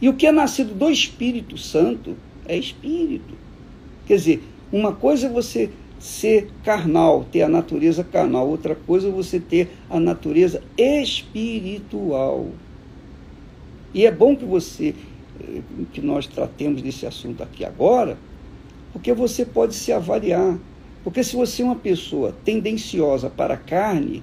E 0.00 0.08
o 0.08 0.14
que 0.14 0.26
é 0.26 0.32
nascido 0.32 0.74
do 0.74 0.90
Espírito 0.90 1.56
Santo 1.56 2.16
é 2.46 2.56
espírito. 2.56 3.34
Quer 4.06 4.16
dizer, 4.16 4.42
uma 4.72 4.92
coisa 4.92 5.26
é 5.26 5.30
você 5.30 5.70
ser 5.98 6.50
carnal, 6.64 7.24
ter 7.30 7.42
a 7.42 7.48
natureza 7.48 8.02
carnal, 8.02 8.48
outra 8.48 8.74
coisa 8.74 9.08
é 9.08 9.10
você 9.10 9.38
ter 9.38 9.70
a 9.88 10.00
natureza 10.00 10.62
espiritual. 10.76 12.48
E 13.94 14.04
é 14.04 14.10
bom 14.10 14.34
que 14.34 14.44
você 14.44 14.94
que 15.92 16.00
nós 16.00 16.26
tratemos 16.26 16.82
desse 16.82 17.06
assunto 17.06 17.42
aqui 17.42 17.64
agora, 17.64 18.16
porque 18.92 19.12
você 19.12 19.44
pode 19.44 19.74
se 19.74 19.92
avaliar. 19.92 20.58
Porque 21.02 21.24
se 21.24 21.34
você 21.34 21.62
é 21.62 21.64
uma 21.64 21.76
pessoa 21.76 22.34
tendenciosa 22.44 23.28
para 23.28 23.54
a 23.54 23.56
carne, 23.56 24.22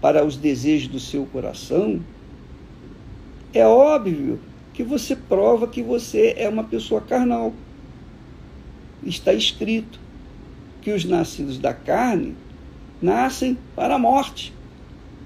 para 0.00 0.24
os 0.24 0.36
desejos 0.36 0.88
do 0.88 1.00
seu 1.00 1.26
coração, 1.26 2.00
é 3.52 3.66
óbvio 3.66 4.38
que 4.72 4.82
você 4.82 5.16
prova 5.16 5.66
que 5.66 5.82
você 5.82 6.34
é 6.36 6.48
uma 6.48 6.64
pessoa 6.64 7.00
carnal. 7.00 7.52
Está 9.04 9.32
escrito 9.32 9.98
que 10.80 10.92
os 10.92 11.04
nascidos 11.04 11.58
da 11.58 11.72
carne 11.72 12.34
nascem 13.00 13.56
para 13.74 13.94
a 13.94 13.98
morte. 13.98 14.52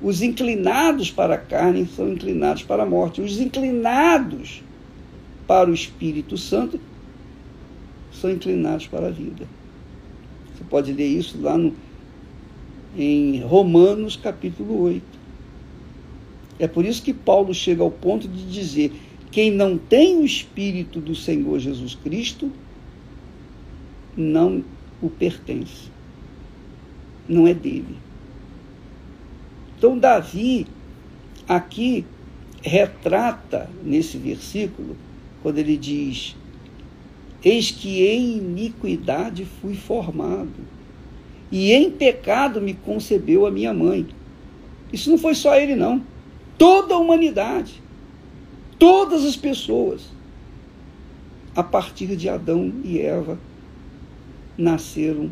Os 0.00 0.22
inclinados 0.22 1.10
para 1.10 1.34
a 1.34 1.38
carne 1.38 1.88
são 1.94 2.08
inclinados 2.08 2.62
para 2.62 2.84
a 2.84 2.86
morte. 2.86 3.20
Os 3.20 3.40
inclinados 3.40 4.62
para 5.46 5.70
o 5.70 5.74
Espírito 5.74 6.36
Santo 6.36 6.80
são 8.12 8.30
inclinados 8.30 8.86
para 8.86 9.08
a 9.08 9.10
vida. 9.10 9.46
Você 10.54 10.64
pode 10.68 10.92
ler 10.92 11.06
isso 11.06 11.40
lá 11.40 11.56
no, 11.56 11.74
em 12.96 13.40
Romanos 13.40 14.16
capítulo 14.16 14.82
8. 14.82 15.02
É 16.58 16.66
por 16.66 16.84
isso 16.84 17.02
que 17.02 17.14
Paulo 17.14 17.54
chega 17.54 17.82
ao 17.82 17.90
ponto 17.90 18.26
de 18.28 18.44
dizer: 18.44 18.92
quem 19.30 19.50
não 19.50 19.78
tem 19.78 20.16
o 20.18 20.24
Espírito 20.24 21.00
do 21.00 21.14
Senhor 21.14 21.58
Jesus 21.58 21.94
Cristo 21.94 22.50
não 24.18 24.64
o 25.00 25.08
pertence, 25.08 25.90
não 27.28 27.46
é 27.46 27.54
dele. 27.54 27.96
Então, 29.78 29.96
Davi, 29.96 30.66
aqui, 31.48 32.04
retrata 32.60 33.70
nesse 33.84 34.18
versículo 34.18 34.96
quando 35.40 35.58
ele 35.58 35.76
diz: 35.76 36.36
Eis 37.44 37.70
que 37.70 38.04
em 38.04 38.38
iniquidade 38.38 39.44
fui 39.44 39.74
formado, 39.74 40.66
e 41.50 41.72
em 41.72 41.90
pecado 41.90 42.60
me 42.60 42.74
concebeu 42.74 43.46
a 43.46 43.50
minha 43.50 43.72
mãe. 43.72 44.06
Isso 44.92 45.10
não 45.10 45.18
foi 45.18 45.34
só 45.34 45.54
ele, 45.54 45.76
não. 45.76 46.02
Toda 46.56 46.94
a 46.94 46.98
humanidade, 46.98 47.80
todas 48.78 49.24
as 49.24 49.36
pessoas, 49.36 50.10
a 51.54 51.62
partir 51.62 52.16
de 52.16 52.28
Adão 52.28 52.72
e 52.84 52.98
Eva, 52.98 53.38
nasceram 54.58 55.30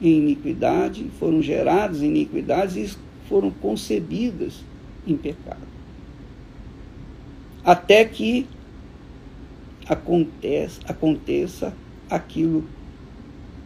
em 0.00 0.18
iniquidade, 0.18 1.10
foram 1.18 1.42
gerados 1.42 2.00
em 2.00 2.06
iniquidades 2.06 2.76
e 2.76 3.28
foram 3.28 3.50
concebidas 3.50 4.64
em 5.06 5.16
pecado. 5.16 5.66
Até 7.64 8.04
que 8.04 8.46
aconteça, 9.86 10.80
aconteça 10.86 11.74
aquilo 12.08 12.64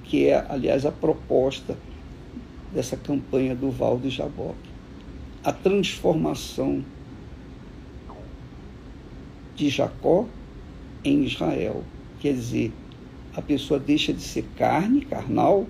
que 0.05 0.27
é, 0.27 0.45
aliás, 0.49 0.87
a 0.87 0.93
proposta 0.93 1.77
dessa 2.73 2.97
campanha 2.97 3.55
do 3.55 3.71
Val 3.71 3.99
de 3.99 4.11
Jaboque. 4.11 4.71
A 5.43 5.53
transformação 5.53 6.85
de 9.55 9.69
Jacó 9.69 10.27
em 11.03 11.25
Israel. 11.25 11.83
Quer 12.21 12.35
dizer, 12.35 12.73
a 13.37 13.42
pessoa 13.42 13.79
deixa 13.79 14.14
de 14.14 14.22
ser 14.22 14.46
carne, 14.57 15.03
carnal, 15.03 15.66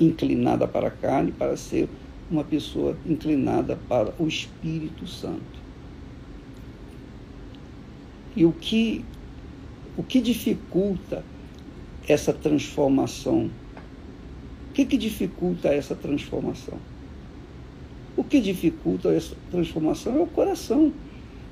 inclinada 0.00 0.66
para 0.66 0.88
a 0.88 0.90
carne, 0.90 1.30
para 1.30 1.56
ser 1.56 1.88
uma 2.28 2.42
pessoa 2.42 2.96
inclinada 3.06 3.78
para 3.88 4.12
o 4.18 4.26
Espírito 4.26 5.06
Santo. 5.06 5.60
E 8.34 8.44
o 8.44 8.52
que 8.52 9.04
o 9.96 10.02
que 10.02 10.20
dificulta 10.20 11.24
essa 12.08 12.32
transformação? 12.32 13.50
O 14.70 14.72
que, 14.72 14.84
que 14.84 14.96
dificulta 14.96 15.68
essa 15.68 15.94
transformação? 15.94 16.78
O 18.16 18.24
que 18.24 18.40
dificulta 18.40 19.10
essa 19.10 19.36
transformação 19.50 20.16
é 20.16 20.20
o 20.20 20.26
coração. 20.26 20.92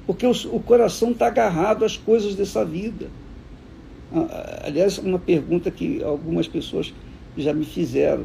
Porque 0.07 0.27
o, 0.27 0.31
o 0.53 0.61
coração 0.61 1.11
está 1.11 1.27
agarrado 1.27 1.85
às 1.85 1.97
coisas 1.97 2.35
dessa 2.35 2.65
vida. 2.65 3.11
Ah, 4.15 4.63
aliás, 4.67 4.99
uma 4.99 5.19
pergunta 5.19 5.71
que 5.71 6.03
algumas 6.03 6.49
pessoas 6.49 6.93
já 7.37 7.53
me 7.53 7.65
fizeram. 7.65 8.25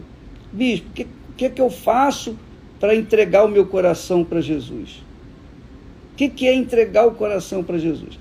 Bispo, 0.51 0.87
o 0.89 0.93
que, 0.93 1.07
que, 1.37 1.45
é 1.45 1.49
que 1.49 1.61
eu 1.61 1.69
faço 1.69 2.37
para 2.79 2.95
entregar 2.95 3.45
o 3.45 3.47
meu 3.47 3.65
coração 3.65 4.23
para 4.23 4.41
Jesus? 4.41 5.03
O 6.13 6.15
que, 6.15 6.29
que 6.29 6.47
é 6.47 6.53
entregar 6.53 7.07
o 7.07 7.11
coração 7.11 7.63
para 7.63 7.77
Jesus? 7.77 8.19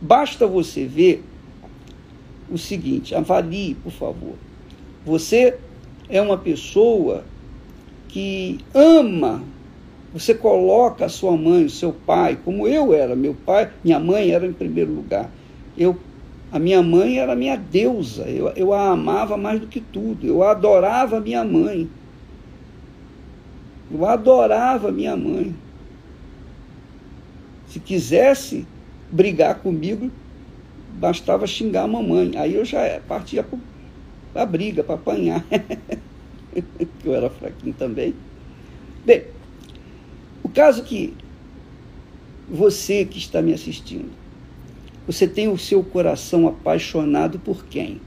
Basta 0.00 0.46
você 0.46 0.84
ver 0.84 1.24
o 2.50 2.58
seguinte: 2.58 3.14
avalie, 3.14 3.74
por 3.74 3.92
favor. 3.92 4.34
Você 5.04 5.56
é 6.08 6.20
uma 6.20 6.38
pessoa 6.38 7.24
que 8.08 8.60
ama, 8.74 9.42
você 10.12 10.34
coloca 10.34 11.06
a 11.06 11.08
sua 11.08 11.36
mãe, 11.36 11.64
o 11.64 11.70
seu 11.70 11.92
pai, 11.92 12.38
como 12.44 12.68
eu 12.68 12.92
era, 12.92 13.16
meu 13.16 13.34
pai, 13.34 13.70
minha 13.82 13.98
mãe 13.98 14.30
era 14.30 14.46
em 14.46 14.52
primeiro 14.52 14.92
lugar. 14.92 15.30
Eu, 15.76 15.96
a 16.52 16.58
minha 16.58 16.82
mãe 16.82 17.18
era 17.18 17.34
minha 17.34 17.56
deusa, 17.56 18.28
eu, 18.28 18.48
eu 18.50 18.74
a 18.74 18.90
amava 18.90 19.38
mais 19.38 19.58
do 19.58 19.66
que 19.66 19.80
tudo, 19.80 20.26
eu 20.26 20.42
adorava 20.42 21.18
minha 21.18 21.42
mãe. 21.42 21.88
Eu 23.90 24.06
adorava 24.06 24.92
minha 24.92 25.16
mãe. 25.16 25.54
Se 27.66 27.80
quisesse 27.80 28.66
brigar 29.10 29.60
comigo, 29.60 30.10
bastava 30.94 31.46
xingar 31.46 31.84
a 31.84 31.88
mamãe. 31.88 32.32
Aí 32.36 32.54
eu 32.54 32.66
já 32.66 33.00
partia 33.08 33.46
para 34.34 34.42
a 34.42 34.46
briga, 34.46 34.84
para 34.84 34.96
apanhar. 34.96 35.42
eu 37.02 37.14
era 37.14 37.30
fraquinho 37.30 37.74
também. 37.74 38.14
Bem, 39.06 39.24
o 40.42 40.50
caso 40.50 40.82
que 40.84 41.16
você 42.46 43.06
que 43.06 43.16
está 43.16 43.40
me 43.40 43.54
assistindo, 43.54 44.21
você 45.06 45.26
tem 45.26 45.48
o 45.48 45.58
seu 45.58 45.82
coração 45.82 46.46
apaixonado 46.46 47.38
por 47.38 47.64
quem? 47.64 48.00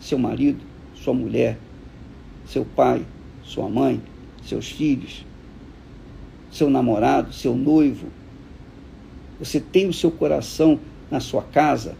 Seu 0.00 0.18
marido, 0.18 0.60
sua 0.94 1.14
mulher, 1.14 1.58
seu 2.46 2.64
pai, 2.64 3.04
sua 3.44 3.68
mãe, 3.68 4.02
seus 4.44 4.68
filhos, 4.68 5.24
seu 6.50 6.68
namorado, 6.68 7.32
seu 7.32 7.54
noivo. 7.54 8.08
Você 9.38 9.60
tem 9.60 9.88
o 9.88 9.92
seu 9.92 10.10
coração 10.10 10.80
na 11.08 11.20
sua 11.20 11.42
casa, 11.42 11.96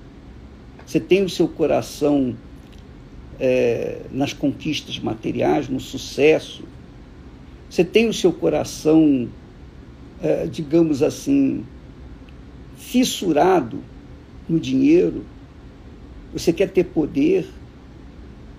você 0.85 0.99
tem 0.99 1.23
o 1.23 1.29
seu 1.29 1.47
coração 1.47 2.35
é, 3.39 4.03
nas 4.11 4.33
conquistas 4.33 4.99
materiais, 4.99 5.69
no 5.69 5.79
sucesso, 5.79 6.65
você 7.71 7.85
tem 7.85 8.09
o 8.09 8.15
seu 8.15 8.33
coração, 8.33 9.29
é, 10.21 10.47
digamos 10.47 11.03
assim, 11.03 11.65
fissurado 12.77 13.81
no 14.49 14.59
dinheiro, 14.59 15.25
você 16.33 16.53
quer 16.53 16.71
ter 16.71 16.85
poder, 16.85 17.47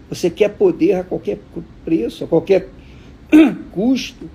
você 0.09 0.29
quer 0.29 0.49
poder 0.49 0.93
a 0.93 1.03
qualquer 1.03 1.39
preço, 1.83 2.23
a 2.23 2.27
qualquer 2.27 2.69
custo. 3.71 4.29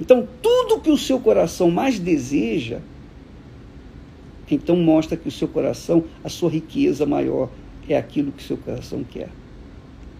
Então, 0.00 0.26
tudo 0.42 0.80
que 0.80 0.90
o 0.90 0.98
seu 0.98 1.18
coração 1.18 1.70
mais 1.70 1.98
deseja, 1.98 2.80
então 4.50 4.76
mostra 4.76 5.16
que 5.16 5.28
o 5.28 5.32
seu 5.32 5.48
coração, 5.48 6.04
a 6.22 6.28
sua 6.28 6.50
riqueza 6.50 7.06
maior 7.06 7.48
é 7.88 7.96
aquilo 7.96 8.32
que 8.32 8.42
o 8.42 8.46
seu 8.46 8.56
coração 8.56 9.04
quer. 9.04 9.28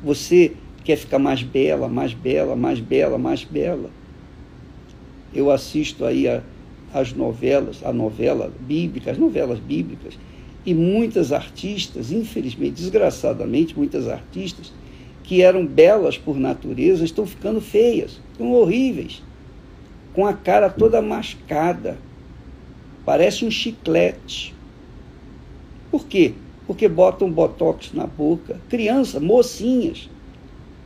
Você 0.03 0.53
quer 0.85 0.97
ficar 0.97 1.19
mais 1.19 1.43
bela, 1.43 1.89
mais 1.89 2.13
bela, 2.13 2.57
mais 2.57 2.81
bela, 2.81 3.19
mais 3.19 3.45
bela. 3.45 3.91
Eu 5.35 5.51
assisto 5.51 6.05
aí 6.05 6.29
a, 6.29 6.43
as 6.97 7.13
novelas, 7.13 7.83
a 7.85 7.93
novela 7.93 8.51
bíblica, 8.61 9.11
as 9.11 9.19
novelas 9.19 9.59
bíblicas, 9.59 10.19
e 10.65 10.73
muitas 10.73 11.31
artistas, 11.31 12.11
infelizmente, 12.11 12.73
desgraçadamente, 12.73 13.77
muitas 13.77 14.09
artistas 14.09 14.73
que 15.23 15.43
eram 15.43 15.67
belas 15.67 16.17
por 16.17 16.39
natureza 16.39 17.05
estão 17.05 17.27
ficando 17.27 17.61
feias, 17.61 18.19
estão 18.33 18.51
horríveis, 18.53 19.23
com 20.15 20.25
a 20.25 20.33
cara 20.33 20.71
toda 20.71 21.03
mascada, 21.03 21.99
parece 23.05 23.45
um 23.45 23.51
chiclete. 23.51 24.55
Por 25.91 26.07
quê? 26.07 26.33
Porque 26.67 26.89
botam 26.89 27.31
botox 27.31 27.93
na 27.93 28.07
boca, 28.07 28.59
crianças, 28.71 29.23
mocinhas, 29.23 30.09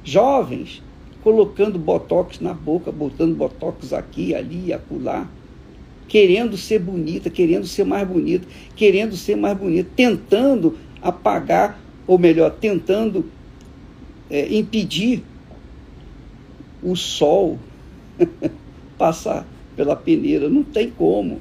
jovens, 0.03 0.83
colocando 1.23 1.79
botox 1.79 2.40
na 2.40 2.53
boca, 2.53 2.90
botando 2.90 3.37
botox 3.37 3.92
aqui, 3.92 4.35
ali, 4.35 4.73
acolá 4.73 5.29
querendo 6.11 6.57
ser 6.57 6.81
bonita, 6.81 7.31
querendo 7.31 7.68
ser 7.68 7.85
mais 7.85 8.07
bonita, 8.07 8.44
querendo 8.75 9.16
ser 9.16 9.37
mais 9.37 9.57
bonita, 9.57 9.88
tentando 9.94 10.77
apagar, 11.01 11.81
ou 12.05 12.18
melhor, 12.18 12.51
tentando 12.51 13.31
é, 14.29 14.53
impedir 14.53 15.23
o 16.83 16.96
sol 16.96 17.61
passar 18.99 19.46
pela 19.77 19.94
peneira. 19.94 20.49
Não 20.49 20.64
tem 20.64 20.90
como. 20.90 21.40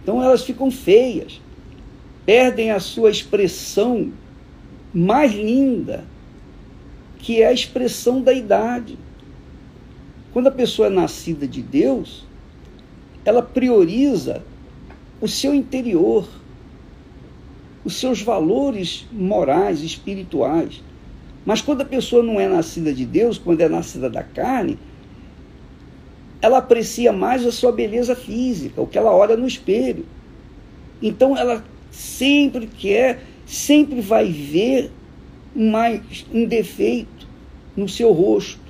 Então 0.00 0.22
elas 0.22 0.44
ficam 0.44 0.70
feias, 0.70 1.40
perdem 2.24 2.70
a 2.70 2.78
sua 2.78 3.10
expressão 3.10 4.12
mais 4.94 5.34
linda, 5.34 6.04
que 7.18 7.42
é 7.42 7.48
a 7.48 7.52
expressão 7.52 8.22
da 8.22 8.32
idade. 8.32 8.96
Quando 10.32 10.46
a 10.46 10.52
pessoa 10.52 10.86
é 10.86 10.90
nascida 10.90 11.48
de 11.48 11.60
Deus, 11.60 12.24
ela 13.24 13.42
prioriza 13.42 14.42
o 15.20 15.28
seu 15.28 15.54
interior, 15.54 16.28
os 17.84 17.96
seus 17.96 18.20
valores 18.20 19.06
morais, 19.12 19.82
espirituais. 19.82 20.82
Mas 21.44 21.60
quando 21.60 21.82
a 21.82 21.86
pessoa 21.86 22.22
não 22.22 22.40
é 22.40 22.48
nascida 22.48 22.92
de 22.92 23.04
Deus, 23.04 23.38
quando 23.38 23.60
é 23.60 23.68
nascida 23.68 24.08
da 24.08 24.22
carne, 24.22 24.78
ela 26.40 26.58
aprecia 26.58 27.12
mais 27.12 27.44
a 27.46 27.52
sua 27.52 27.72
beleza 27.72 28.14
física, 28.14 28.80
o 28.80 28.86
que 28.86 28.98
ela 28.98 29.14
olha 29.14 29.36
no 29.36 29.46
espelho. 29.46 30.04
Então 31.00 31.36
ela 31.36 31.64
sempre 31.90 32.66
quer, 32.66 33.22
sempre 33.46 34.00
vai 34.00 34.30
ver 34.30 34.90
mais 35.54 36.26
um 36.32 36.44
defeito 36.44 37.26
no 37.76 37.88
seu 37.88 38.12
rosto. 38.12 38.60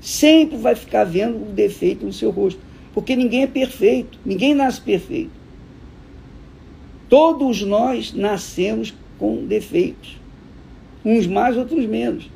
Sempre 0.00 0.56
vai 0.56 0.74
ficar 0.74 1.04
vendo 1.04 1.36
um 1.36 1.54
defeito 1.54 2.06
no 2.06 2.12
seu 2.12 2.30
rosto. 2.30 2.60
Porque 2.92 3.14
ninguém 3.14 3.42
é 3.42 3.46
perfeito, 3.46 4.18
ninguém 4.24 4.54
nasce 4.54 4.80
perfeito. 4.80 5.30
Todos 7.08 7.62
nós 7.62 8.12
nascemos 8.12 8.94
com 9.18 9.44
defeitos, 9.44 10.16
uns 11.04 11.26
mais, 11.26 11.56
outros 11.56 11.84
menos. 11.86 12.30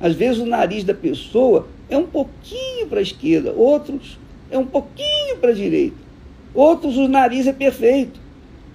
Às 0.00 0.14
vezes 0.14 0.38
o 0.38 0.46
nariz 0.46 0.84
da 0.84 0.94
pessoa 0.94 1.68
é 1.88 1.96
um 1.96 2.06
pouquinho 2.06 2.86
para 2.88 2.98
a 2.98 3.02
esquerda, 3.02 3.52
outros 3.52 4.18
é 4.50 4.58
um 4.58 4.66
pouquinho 4.66 5.36
para 5.40 5.50
a 5.50 5.54
direita. 5.54 5.96
Outros 6.54 6.96
o 6.96 7.08
nariz 7.08 7.46
é 7.46 7.52
perfeito, 7.52 8.20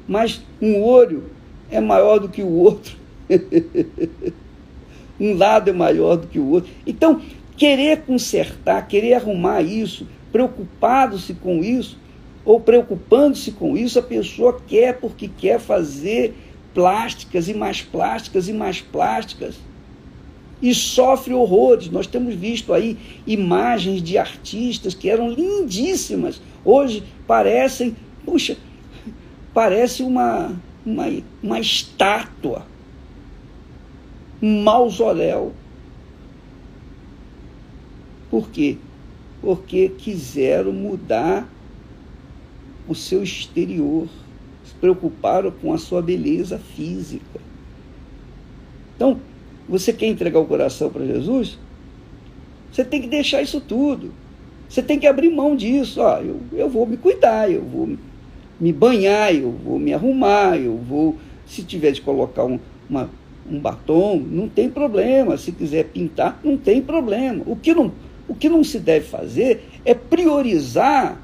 mas 0.07 0.41
um 0.61 0.81
olho 0.81 1.23
é 1.69 1.79
maior 1.79 2.19
do 2.19 2.29
que 2.29 2.43
o 2.43 2.49
outro. 2.49 2.95
um 5.19 5.35
lado 5.35 5.69
é 5.69 5.73
maior 5.73 6.15
do 6.17 6.27
que 6.27 6.39
o 6.39 6.47
outro. 6.47 6.69
Então, 6.85 7.21
querer 7.55 8.01
consertar, 8.01 8.87
querer 8.87 9.13
arrumar 9.13 9.61
isso, 9.61 10.07
preocupado-se 10.31 11.33
com 11.33 11.63
isso, 11.63 11.97
ou 12.43 12.59
preocupando-se 12.59 13.51
com 13.51 13.77
isso, 13.77 13.99
a 13.99 14.03
pessoa 14.03 14.59
quer 14.67 14.99
porque 14.99 15.27
quer 15.27 15.59
fazer 15.59 16.33
plásticas 16.73 17.47
e 17.47 17.53
mais 17.53 17.81
plásticas 17.81 18.47
e 18.47 18.53
mais 18.53 18.81
plásticas. 18.81 19.55
E 20.61 20.73
sofre 20.73 21.33
horrores. 21.33 21.89
Nós 21.89 22.07
temos 22.07 22.35
visto 22.35 22.73
aí 22.73 22.97
imagens 23.25 24.01
de 24.01 24.17
artistas 24.17 24.93
que 24.93 25.09
eram 25.09 25.29
lindíssimas. 25.29 26.41
Hoje 26.63 27.03
parecem, 27.27 27.95
puxa, 28.25 28.57
parece 29.53 30.03
uma, 30.03 30.55
uma, 30.85 31.05
uma 31.41 31.59
estátua, 31.59 32.65
um 34.41 34.63
mausoléu. 34.63 35.53
Por 38.29 38.49
quê? 38.49 38.77
Porque 39.41 39.89
quiseram 39.89 40.71
mudar 40.71 41.49
o 42.87 42.93
seu 42.93 43.23
exterior, 43.23 44.07
se 44.63 44.73
preocuparam 44.75 45.51
com 45.51 45.73
a 45.73 45.77
sua 45.77 46.01
beleza 46.01 46.59
física. 46.59 47.39
Então, 48.95 49.19
você 49.67 49.91
quer 49.91 50.07
entregar 50.07 50.39
o 50.39 50.45
coração 50.45 50.89
para 50.89 51.05
Jesus? 51.05 51.57
Você 52.71 52.85
tem 52.85 53.01
que 53.01 53.07
deixar 53.07 53.41
isso 53.41 53.59
tudo. 53.59 54.11
Você 54.69 54.81
tem 54.81 54.99
que 54.99 55.07
abrir 55.07 55.29
mão 55.29 55.55
disso. 55.55 55.99
Ó, 56.01 56.17
eu, 56.19 56.39
eu 56.53 56.69
vou 56.69 56.85
me 56.85 56.97
cuidar, 56.97 57.51
eu 57.51 57.63
vou 57.63 57.97
me 58.59 58.71
banhar, 58.71 59.33
eu 59.33 59.51
vou 59.51 59.79
me 59.79 59.93
arrumar, 59.93 60.57
eu 60.57 60.77
vou. 60.77 61.17
Se 61.45 61.63
tiver 61.63 61.91
de 61.91 62.01
colocar 62.01 62.45
um, 62.45 62.59
uma, 62.89 63.09
um 63.49 63.59
batom, 63.59 64.17
não 64.17 64.47
tem 64.47 64.69
problema. 64.69 65.37
Se 65.37 65.51
quiser 65.51 65.85
pintar, 65.85 66.39
não 66.43 66.55
tem 66.55 66.81
problema. 66.81 67.43
O 67.47 67.55
que 67.55 67.73
não 67.73 67.91
o 68.31 68.33
que 68.33 68.47
não 68.47 68.63
se 68.63 68.79
deve 68.79 69.05
fazer 69.05 69.61
é 69.83 69.93
priorizar 69.93 71.21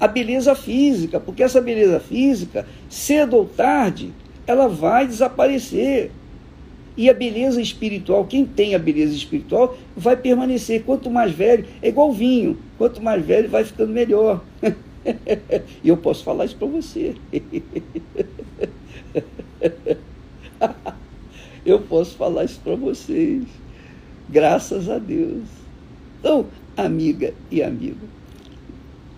a 0.00 0.08
beleza 0.08 0.56
física, 0.56 1.20
porque 1.20 1.40
essa 1.40 1.60
beleza 1.60 2.00
física, 2.00 2.66
cedo 2.90 3.36
ou 3.36 3.44
tarde, 3.44 4.10
ela 4.44 4.66
vai 4.66 5.06
desaparecer. 5.06 6.10
E 6.96 7.08
a 7.08 7.14
beleza 7.14 7.62
espiritual, 7.62 8.24
quem 8.24 8.44
tem 8.44 8.74
a 8.74 8.78
beleza 8.78 9.14
espiritual, 9.14 9.78
vai 9.96 10.16
permanecer. 10.16 10.82
Quanto 10.82 11.08
mais 11.08 11.30
velho, 11.30 11.64
é 11.80 11.90
igual 11.90 12.12
vinho, 12.12 12.58
quanto 12.76 13.00
mais 13.00 13.24
velho, 13.24 13.48
vai 13.48 13.62
ficando 13.62 13.92
melhor. 13.92 14.42
e 15.84 15.88
eu 15.88 15.96
posso 15.96 16.24
falar 16.24 16.46
isso 16.46 16.56
para 16.56 16.66
você. 16.66 17.14
eu 21.64 21.78
posso 21.82 22.16
falar 22.16 22.46
isso 22.46 22.58
para 22.64 22.74
vocês. 22.74 23.44
Graças 24.28 24.90
a 24.90 24.98
Deus. 24.98 25.61
Então, 26.22 26.46
amiga 26.76 27.34
e 27.50 27.60
amigo, 27.64 28.06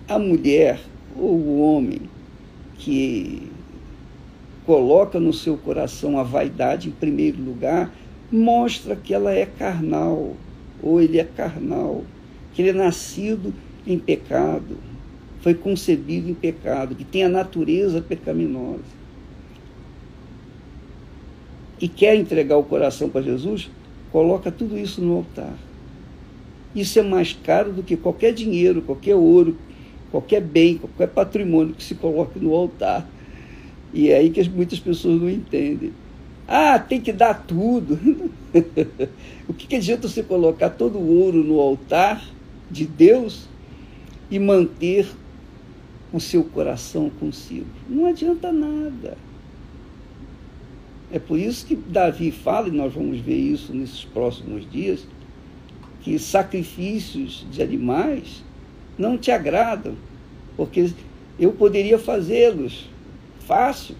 a 0.09 0.19
mulher 0.19 0.81
ou 1.15 1.35
o 1.35 1.61
homem 1.61 2.01
que 2.79 3.51
coloca 4.65 5.21
no 5.21 5.31
seu 5.31 5.59
coração 5.59 6.19
a 6.19 6.23
vaidade 6.23 6.89
em 6.89 6.93
primeiro 6.93 7.43
lugar, 7.43 7.93
mostra 8.33 8.97
que 8.97 9.13
ela 9.13 9.35
é 9.35 9.45
carnal, 9.45 10.35
ou 10.83 10.99
ele 10.99 11.21
é 11.21 11.25
carnal, 11.25 12.03
que 12.55 12.63
ele 12.63 12.71
é 12.71 12.73
nascido 12.73 13.53
em 13.87 13.99
pecado, 13.99 14.79
foi 15.43 15.53
concebido 15.53 16.31
em 16.31 16.35
pecado, 16.35 16.95
que 16.95 17.05
tem 17.05 17.25
a 17.25 17.29
natureza 17.29 18.01
pecaminosa. 18.01 18.81
E 21.79 21.87
quer 21.87 22.17
entregar 22.17 22.57
o 22.57 22.65
coração 22.65 23.11
para 23.11 23.21
Jesus, 23.21 23.71
coloca 24.11 24.51
tudo 24.51 24.79
isso 24.79 25.03
no 25.03 25.17
altar. 25.17 25.53
Isso 26.75 26.99
é 26.99 27.03
mais 27.03 27.33
caro 27.33 27.73
do 27.73 27.83
que 27.83 27.97
qualquer 27.97 28.33
dinheiro, 28.33 28.83
qualquer 28.83 29.15
ouro, 29.15 29.57
qualquer 30.11 30.41
bem, 30.41 30.79
qualquer 30.79 31.09
patrimônio 31.09 31.75
que 31.75 31.85
se 31.85 31.95
coloque 31.95 32.39
no 32.39 32.55
altar. 32.55 33.09
E 33.93 34.11
é 34.11 34.17
aí 34.17 34.31
que 34.31 34.49
muitas 34.49 34.81
pessoas 34.81 35.21
não 35.21 35.31
entendem. 35.31 35.93
Ah, 36.49 36.79
tem 36.79 37.01
que 37.01 37.13
dar 37.13 37.45
tudo. 37.47 37.99
o 39.49 39.55
que, 39.55 39.67
que 39.67 39.77
adianta 39.77 40.09
você 40.09 40.23
colocar 40.23 40.71
todo 40.71 40.99
o 40.99 41.21
ouro 41.21 41.43
no 41.43 41.61
altar 41.61 42.23
de 42.71 42.85
Deus 42.85 43.49
e 44.31 44.39
manter 44.39 45.07
o 46.13 46.21
seu 46.21 46.45
coração 46.45 47.09
consigo? 47.09 47.67
Não 47.89 48.07
adianta 48.07 48.53
nada. 48.53 49.17
É 51.13 51.19
por 51.19 51.39
isso 51.39 51.65
que 51.65 51.77
Davi 51.77 52.33
fala, 52.33 52.69
e 52.69 52.73
nós 52.73 52.93
vamos 52.93 53.21
ver 53.21 53.37
isso 53.37 53.73
nesses 53.73 54.05
próximos 54.05 54.69
dias, 54.69 55.07
que 56.05 56.19
sacrifícios 56.19 57.47
de 57.51 57.63
animais 57.63 58.45
não 58.97 59.17
te 59.17 59.31
agradam, 59.31 59.97
porque 60.55 60.93
eu 61.41 61.51
poderia 61.53 61.99
fazê-los 61.99 62.87
fácil, 63.41 63.97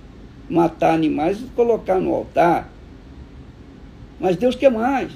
matar 0.49 0.93
animais 0.93 1.41
e 1.41 1.45
colocar 1.57 1.99
no 1.99 2.15
altar. 2.15 2.71
Mas 4.21 4.37
Deus 4.37 4.55
quer 4.55 4.71
mais. 4.71 5.13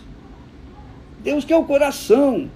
Deus 1.22 1.44
quer 1.44 1.56
o 1.56 1.64
coração. 1.64 2.50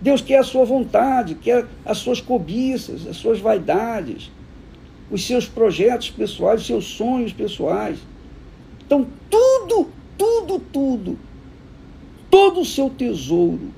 Deus 0.00 0.22
quer 0.22 0.38
a 0.38 0.44
sua 0.44 0.64
vontade, 0.64 1.34
quer 1.34 1.66
as 1.84 1.98
suas 1.98 2.22
cobiças, 2.22 3.06
as 3.06 3.16
suas 3.16 3.38
vaidades, 3.38 4.32
os 5.10 5.26
seus 5.26 5.46
projetos 5.46 6.10
pessoais, 6.10 6.62
os 6.62 6.66
seus 6.66 6.86
sonhos 6.86 7.32
pessoais. 7.34 7.98
Então, 8.84 9.06
tudo, 9.30 9.90
tudo, 10.16 10.58
tudo 10.72 11.31
todo 12.32 12.62
o 12.62 12.64
seu 12.64 12.88
tesouro, 12.88 13.68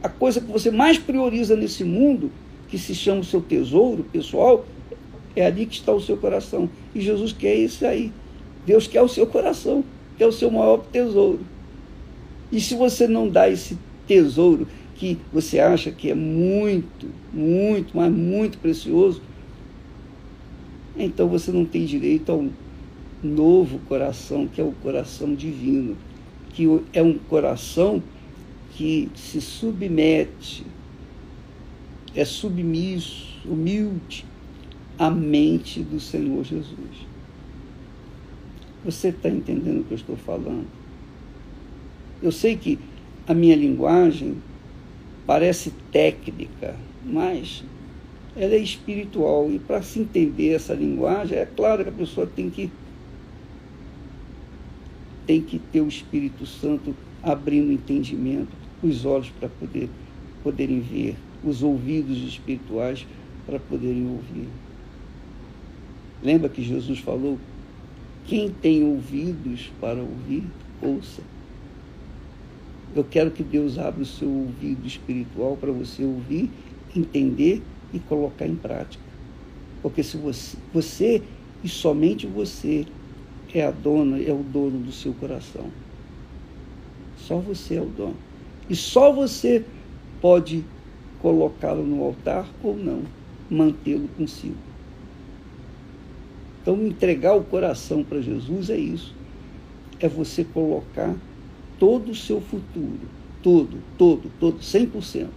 a 0.00 0.08
coisa 0.08 0.40
que 0.40 0.46
você 0.46 0.70
mais 0.70 0.96
prioriza 0.96 1.56
nesse 1.56 1.82
mundo, 1.82 2.30
que 2.68 2.78
se 2.78 2.94
chama 2.94 3.22
o 3.22 3.24
seu 3.24 3.40
tesouro 3.40 4.04
pessoal, 4.04 4.64
é 5.34 5.44
ali 5.44 5.66
que 5.66 5.74
está 5.74 5.92
o 5.92 6.00
seu 6.00 6.16
coração. 6.16 6.70
E 6.94 7.00
Jesus 7.00 7.32
quer 7.32 7.56
isso 7.56 7.84
aí. 7.84 8.12
Deus 8.64 8.86
quer 8.86 9.02
o 9.02 9.08
seu 9.08 9.26
coração, 9.26 9.82
quer 10.16 10.26
o 10.28 10.32
seu 10.32 10.52
maior 10.52 10.84
tesouro. 10.92 11.40
E 12.52 12.60
se 12.60 12.76
você 12.76 13.08
não 13.08 13.28
dá 13.28 13.50
esse 13.50 13.76
tesouro 14.06 14.68
que 14.94 15.18
você 15.32 15.58
acha 15.58 15.90
que 15.90 16.12
é 16.12 16.14
muito, 16.14 17.08
muito, 17.32 17.96
mas 17.96 18.12
muito 18.12 18.58
precioso, 18.58 19.20
então 20.96 21.26
você 21.26 21.50
não 21.50 21.64
tem 21.64 21.84
direito 21.84 22.30
ao 22.30 22.46
novo 23.20 23.80
coração, 23.88 24.46
que 24.46 24.60
é 24.60 24.64
o 24.64 24.70
coração 24.80 25.34
divino, 25.34 25.96
que 26.54 26.66
é 26.92 27.02
um 27.02 27.18
coração 27.18 28.02
que 28.72 29.10
se 29.14 29.40
submete, 29.40 30.64
é 32.14 32.24
submisso, 32.24 33.40
humilde 33.44 34.24
à 34.98 35.10
mente 35.10 35.80
do 35.80 35.98
Senhor 35.98 36.44
Jesus. 36.44 37.06
Você 38.84 39.08
está 39.08 39.28
entendendo 39.28 39.80
o 39.80 39.84
que 39.84 39.92
eu 39.92 39.96
estou 39.96 40.16
falando? 40.16 40.66
Eu 42.22 42.30
sei 42.30 42.56
que 42.56 42.78
a 43.26 43.34
minha 43.34 43.56
linguagem 43.56 44.36
parece 45.26 45.72
técnica, 45.90 46.76
mas 47.04 47.64
ela 48.36 48.54
é 48.54 48.58
espiritual. 48.58 49.50
E 49.50 49.58
para 49.58 49.82
se 49.82 50.00
entender 50.00 50.54
essa 50.54 50.74
linguagem, 50.74 51.38
é 51.38 51.46
claro 51.46 51.82
que 51.82 51.88
a 51.88 51.92
pessoa 51.92 52.26
tem 52.26 52.48
que 52.48 52.70
tem 55.26 55.40
que 55.40 55.58
ter 55.58 55.80
o 55.80 55.88
Espírito 55.88 56.46
Santo 56.46 56.94
abrindo 57.22 57.72
entendimento, 57.72 58.48
os 58.82 59.04
olhos 59.04 59.30
para 59.30 59.48
poder 59.48 59.88
poderem 60.42 60.80
ver, 60.80 61.16
os 61.42 61.62
ouvidos 61.62 62.18
espirituais 62.18 63.06
para 63.46 63.58
poderem 63.58 64.06
ouvir. 64.06 64.48
Lembra 66.22 66.48
que 66.48 66.62
Jesus 66.62 66.98
falou: 66.98 67.38
quem 68.26 68.50
tem 68.50 68.84
ouvidos 68.84 69.70
para 69.80 70.00
ouvir, 70.00 70.44
ouça. 70.82 71.22
Eu 72.94 73.04
quero 73.04 73.30
que 73.30 73.42
Deus 73.42 73.78
abra 73.78 74.02
o 74.02 74.06
seu 74.06 74.28
ouvido 74.28 74.86
espiritual 74.86 75.56
para 75.56 75.72
você 75.72 76.04
ouvir, 76.04 76.48
entender 76.94 77.60
e 77.92 77.98
colocar 77.98 78.46
em 78.46 78.54
prática. 78.54 79.02
Porque 79.82 80.02
se 80.02 80.16
você, 80.16 80.56
você 80.72 81.22
e 81.62 81.68
somente 81.68 82.26
você 82.26 82.86
é 83.54 83.64
a 83.64 83.70
dona, 83.70 84.20
é 84.20 84.32
o 84.32 84.42
dono 84.42 84.80
do 84.80 84.90
seu 84.90 85.14
coração. 85.14 85.70
Só 87.16 87.38
você 87.38 87.76
é 87.76 87.80
o 87.80 87.86
dono. 87.86 88.16
E 88.68 88.74
só 88.74 89.12
você 89.12 89.64
pode 90.20 90.64
colocá-lo 91.22 91.84
no 91.84 92.02
altar 92.02 92.46
ou 92.62 92.76
não, 92.76 93.02
mantê-lo 93.48 94.08
consigo. 94.08 94.56
Então, 96.60 96.86
entregar 96.86 97.34
o 97.34 97.44
coração 97.44 98.02
para 98.02 98.20
Jesus 98.20 98.70
é 98.70 98.76
isso. 98.76 99.14
É 100.00 100.08
você 100.08 100.44
colocar 100.44 101.14
todo 101.78 102.10
o 102.10 102.14
seu 102.14 102.40
futuro, 102.40 103.00
todo, 103.42 103.78
todo, 103.96 104.30
todo, 104.40 104.58
100%. 104.58 105.28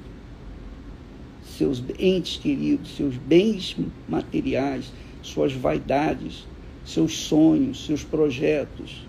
Seus 1.43 1.83
entes 1.99 2.37
queridos, 2.37 2.95
seus 2.95 3.15
bens 3.15 3.75
materiais, 4.07 4.91
suas 5.21 5.53
vaidades, 5.53 6.45
seus 6.87 7.17
sonhos, 7.17 7.85
seus 7.85 8.01
projetos, 8.01 9.05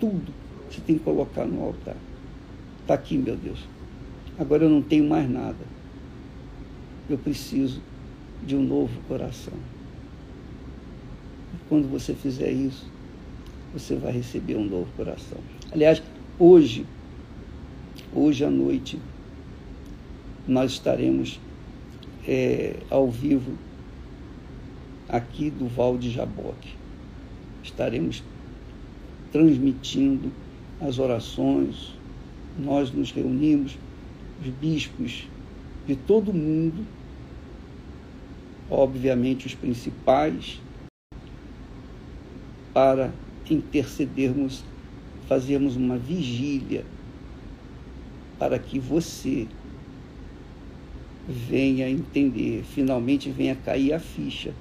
tudo 0.00 0.32
você 0.68 0.80
tem 0.80 0.98
que 0.98 1.04
colocar 1.04 1.46
no 1.46 1.62
altar. 1.62 1.96
Está 2.80 2.94
aqui, 2.94 3.16
meu 3.16 3.36
Deus. 3.36 3.60
Agora 4.36 4.64
eu 4.64 4.68
não 4.68 4.82
tenho 4.82 5.08
mais 5.08 5.30
nada. 5.30 5.64
Eu 7.08 7.16
preciso 7.16 7.80
de 8.44 8.56
um 8.56 8.62
novo 8.62 9.00
coração. 9.06 9.54
E 11.54 11.68
quando 11.68 11.88
você 11.88 12.14
fizer 12.14 12.50
isso, 12.50 12.90
você 13.72 13.94
vai 13.94 14.12
receber 14.12 14.56
um 14.56 14.64
novo 14.64 14.88
coração. 14.96 15.38
Aliás, 15.70 16.02
hoje, 16.36 16.84
hoje 18.12 18.44
à 18.44 18.50
noite, 18.50 18.98
nós 20.48 20.72
estaremos 20.72 21.38
é, 22.26 22.76
ao 22.90 23.08
vivo 23.08 23.56
aqui 25.08 25.48
do 25.48 25.68
Val 25.68 25.96
de 25.96 26.10
Jaboque 26.10 26.79
estaremos 27.70 28.22
transmitindo 29.32 30.30
as 30.80 30.98
orações, 30.98 31.94
nós 32.58 32.92
nos 32.92 33.12
reunimos, 33.12 33.78
os 34.40 34.48
bispos 34.48 35.28
de 35.86 35.94
todo 35.94 36.30
o 36.30 36.34
mundo, 36.34 36.84
obviamente 38.68 39.46
os 39.46 39.54
principais, 39.54 40.60
para 42.72 43.12
intercedermos, 43.48 44.64
fazermos 45.28 45.76
uma 45.76 45.96
vigília 45.96 46.84
para 48.38 48.58
que 48.58 48.78
você 48.78 49.46
venha 51.28 51.88
entender, 51.88 52.64
finalmente 52.64 53.30
venha 53.30 53.54
cair 53.54 53.92
a 53.92 54.00
ficha 54.00 54.54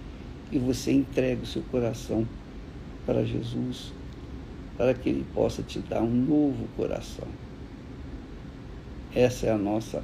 e 0.52 0.60
você 0.60 0.92
entregue 0.92 1.44
o 1.44 1.46
seu 1.46 1.62
coração 1.64 2.28
para 3.10 3.26
Jesus, 3.26 3.92
para 4.78 4.94
que 4.94 5.10
Ele 5.10 5.26
possa 5.34 5.64
te 5.64 5.80
dar 5.80 6.04
um 6.04 6.12
novo 6.12 6.68
coração. 6.78 7.28
Essa 9.16 9.48
é 9.48 9.52
a 9.52 9.58
nossa 9.58 10.04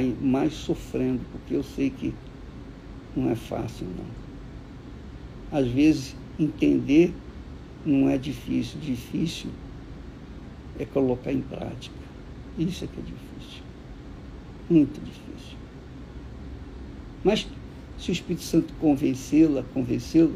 mais 0.00 0.54
sofrendo, 0.54 1.20
porque 1.32 1.54
eu 1.54 1.62
sei 1.62 1.90
que 1.90 2.14
não 3.14 3.30
é 3.30 3.34
fácil, 3.34 3.86
não. 3.86 4.22
Às 5.58 5.68
vezes, 5.68 6.16
entender 6.38 7.12
não 7.84 8.08
é 8.08 8.16
difícil. 8.16 8.80
Difícil 8.80 9.50
é 10.78 10.84
colocar 10.84 11.32
em 11.32 11.42
prática. 11.42 11.94
Isso 12.58 12.84
é 12.84 12.86
que 12.86 12.98
é 12.98 13.02
difícil. 13.02 13.62
Muito 14.70 15.00
difícil. 15.00 15.58
Mas 17.22 17.46
se 17.98 18.10
o 18.10 18.12
Espírito 18.12 18.42
Santo 18.42 18.72
convencê-la, 18.80 19.62
convencê-lo, 19.74 20.34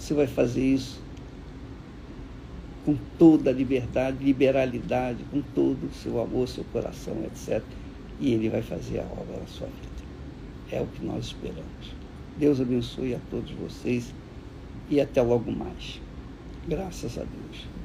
Você 0.00 0.14
vai 0.14 0.26
fazer 0.26 0.64
isso 0.64 0.98
com 2.86 2.96
toda 3.18 3.50
a 3.50 3.52
liberdade, 3.52 4.24
liberalidade, 4.24 5.22
com 5.30 5.42
todo 5.54 5.86
o 5.86 5.94
seu 5.94 6.20
amor, 6.20 6.48
seu 6.48 6.64
coração, 6.72 7.22
etc. 7.26 7.62
E 8.18 8.32
Ele 8.32 8.48
vai 8.48 8.62
fazer 8.62 9.00
a 9.00 9.02
obra 9.02 9.38
na 9.38 9.46
sua 9.46 9.66
vida. 9.66 10.72
É 10.72 10.80
o 10.80 10.86
que 10.86 11.04
nós 11.04 11.26
esperamos. 11.26 11.94
Deus 12.38 12.60
abençoe 12.62 13.14
a 13.14 13.20
todos 13.30 13.50
vocês 13.50 14.14
e 14.88 14.98
até 15.00 15.20
logo 15.20 15.52
mais. 15.52 16.00
Graças 16.66 17.18
a 17.18 17.22
Deus. 17.22 17.79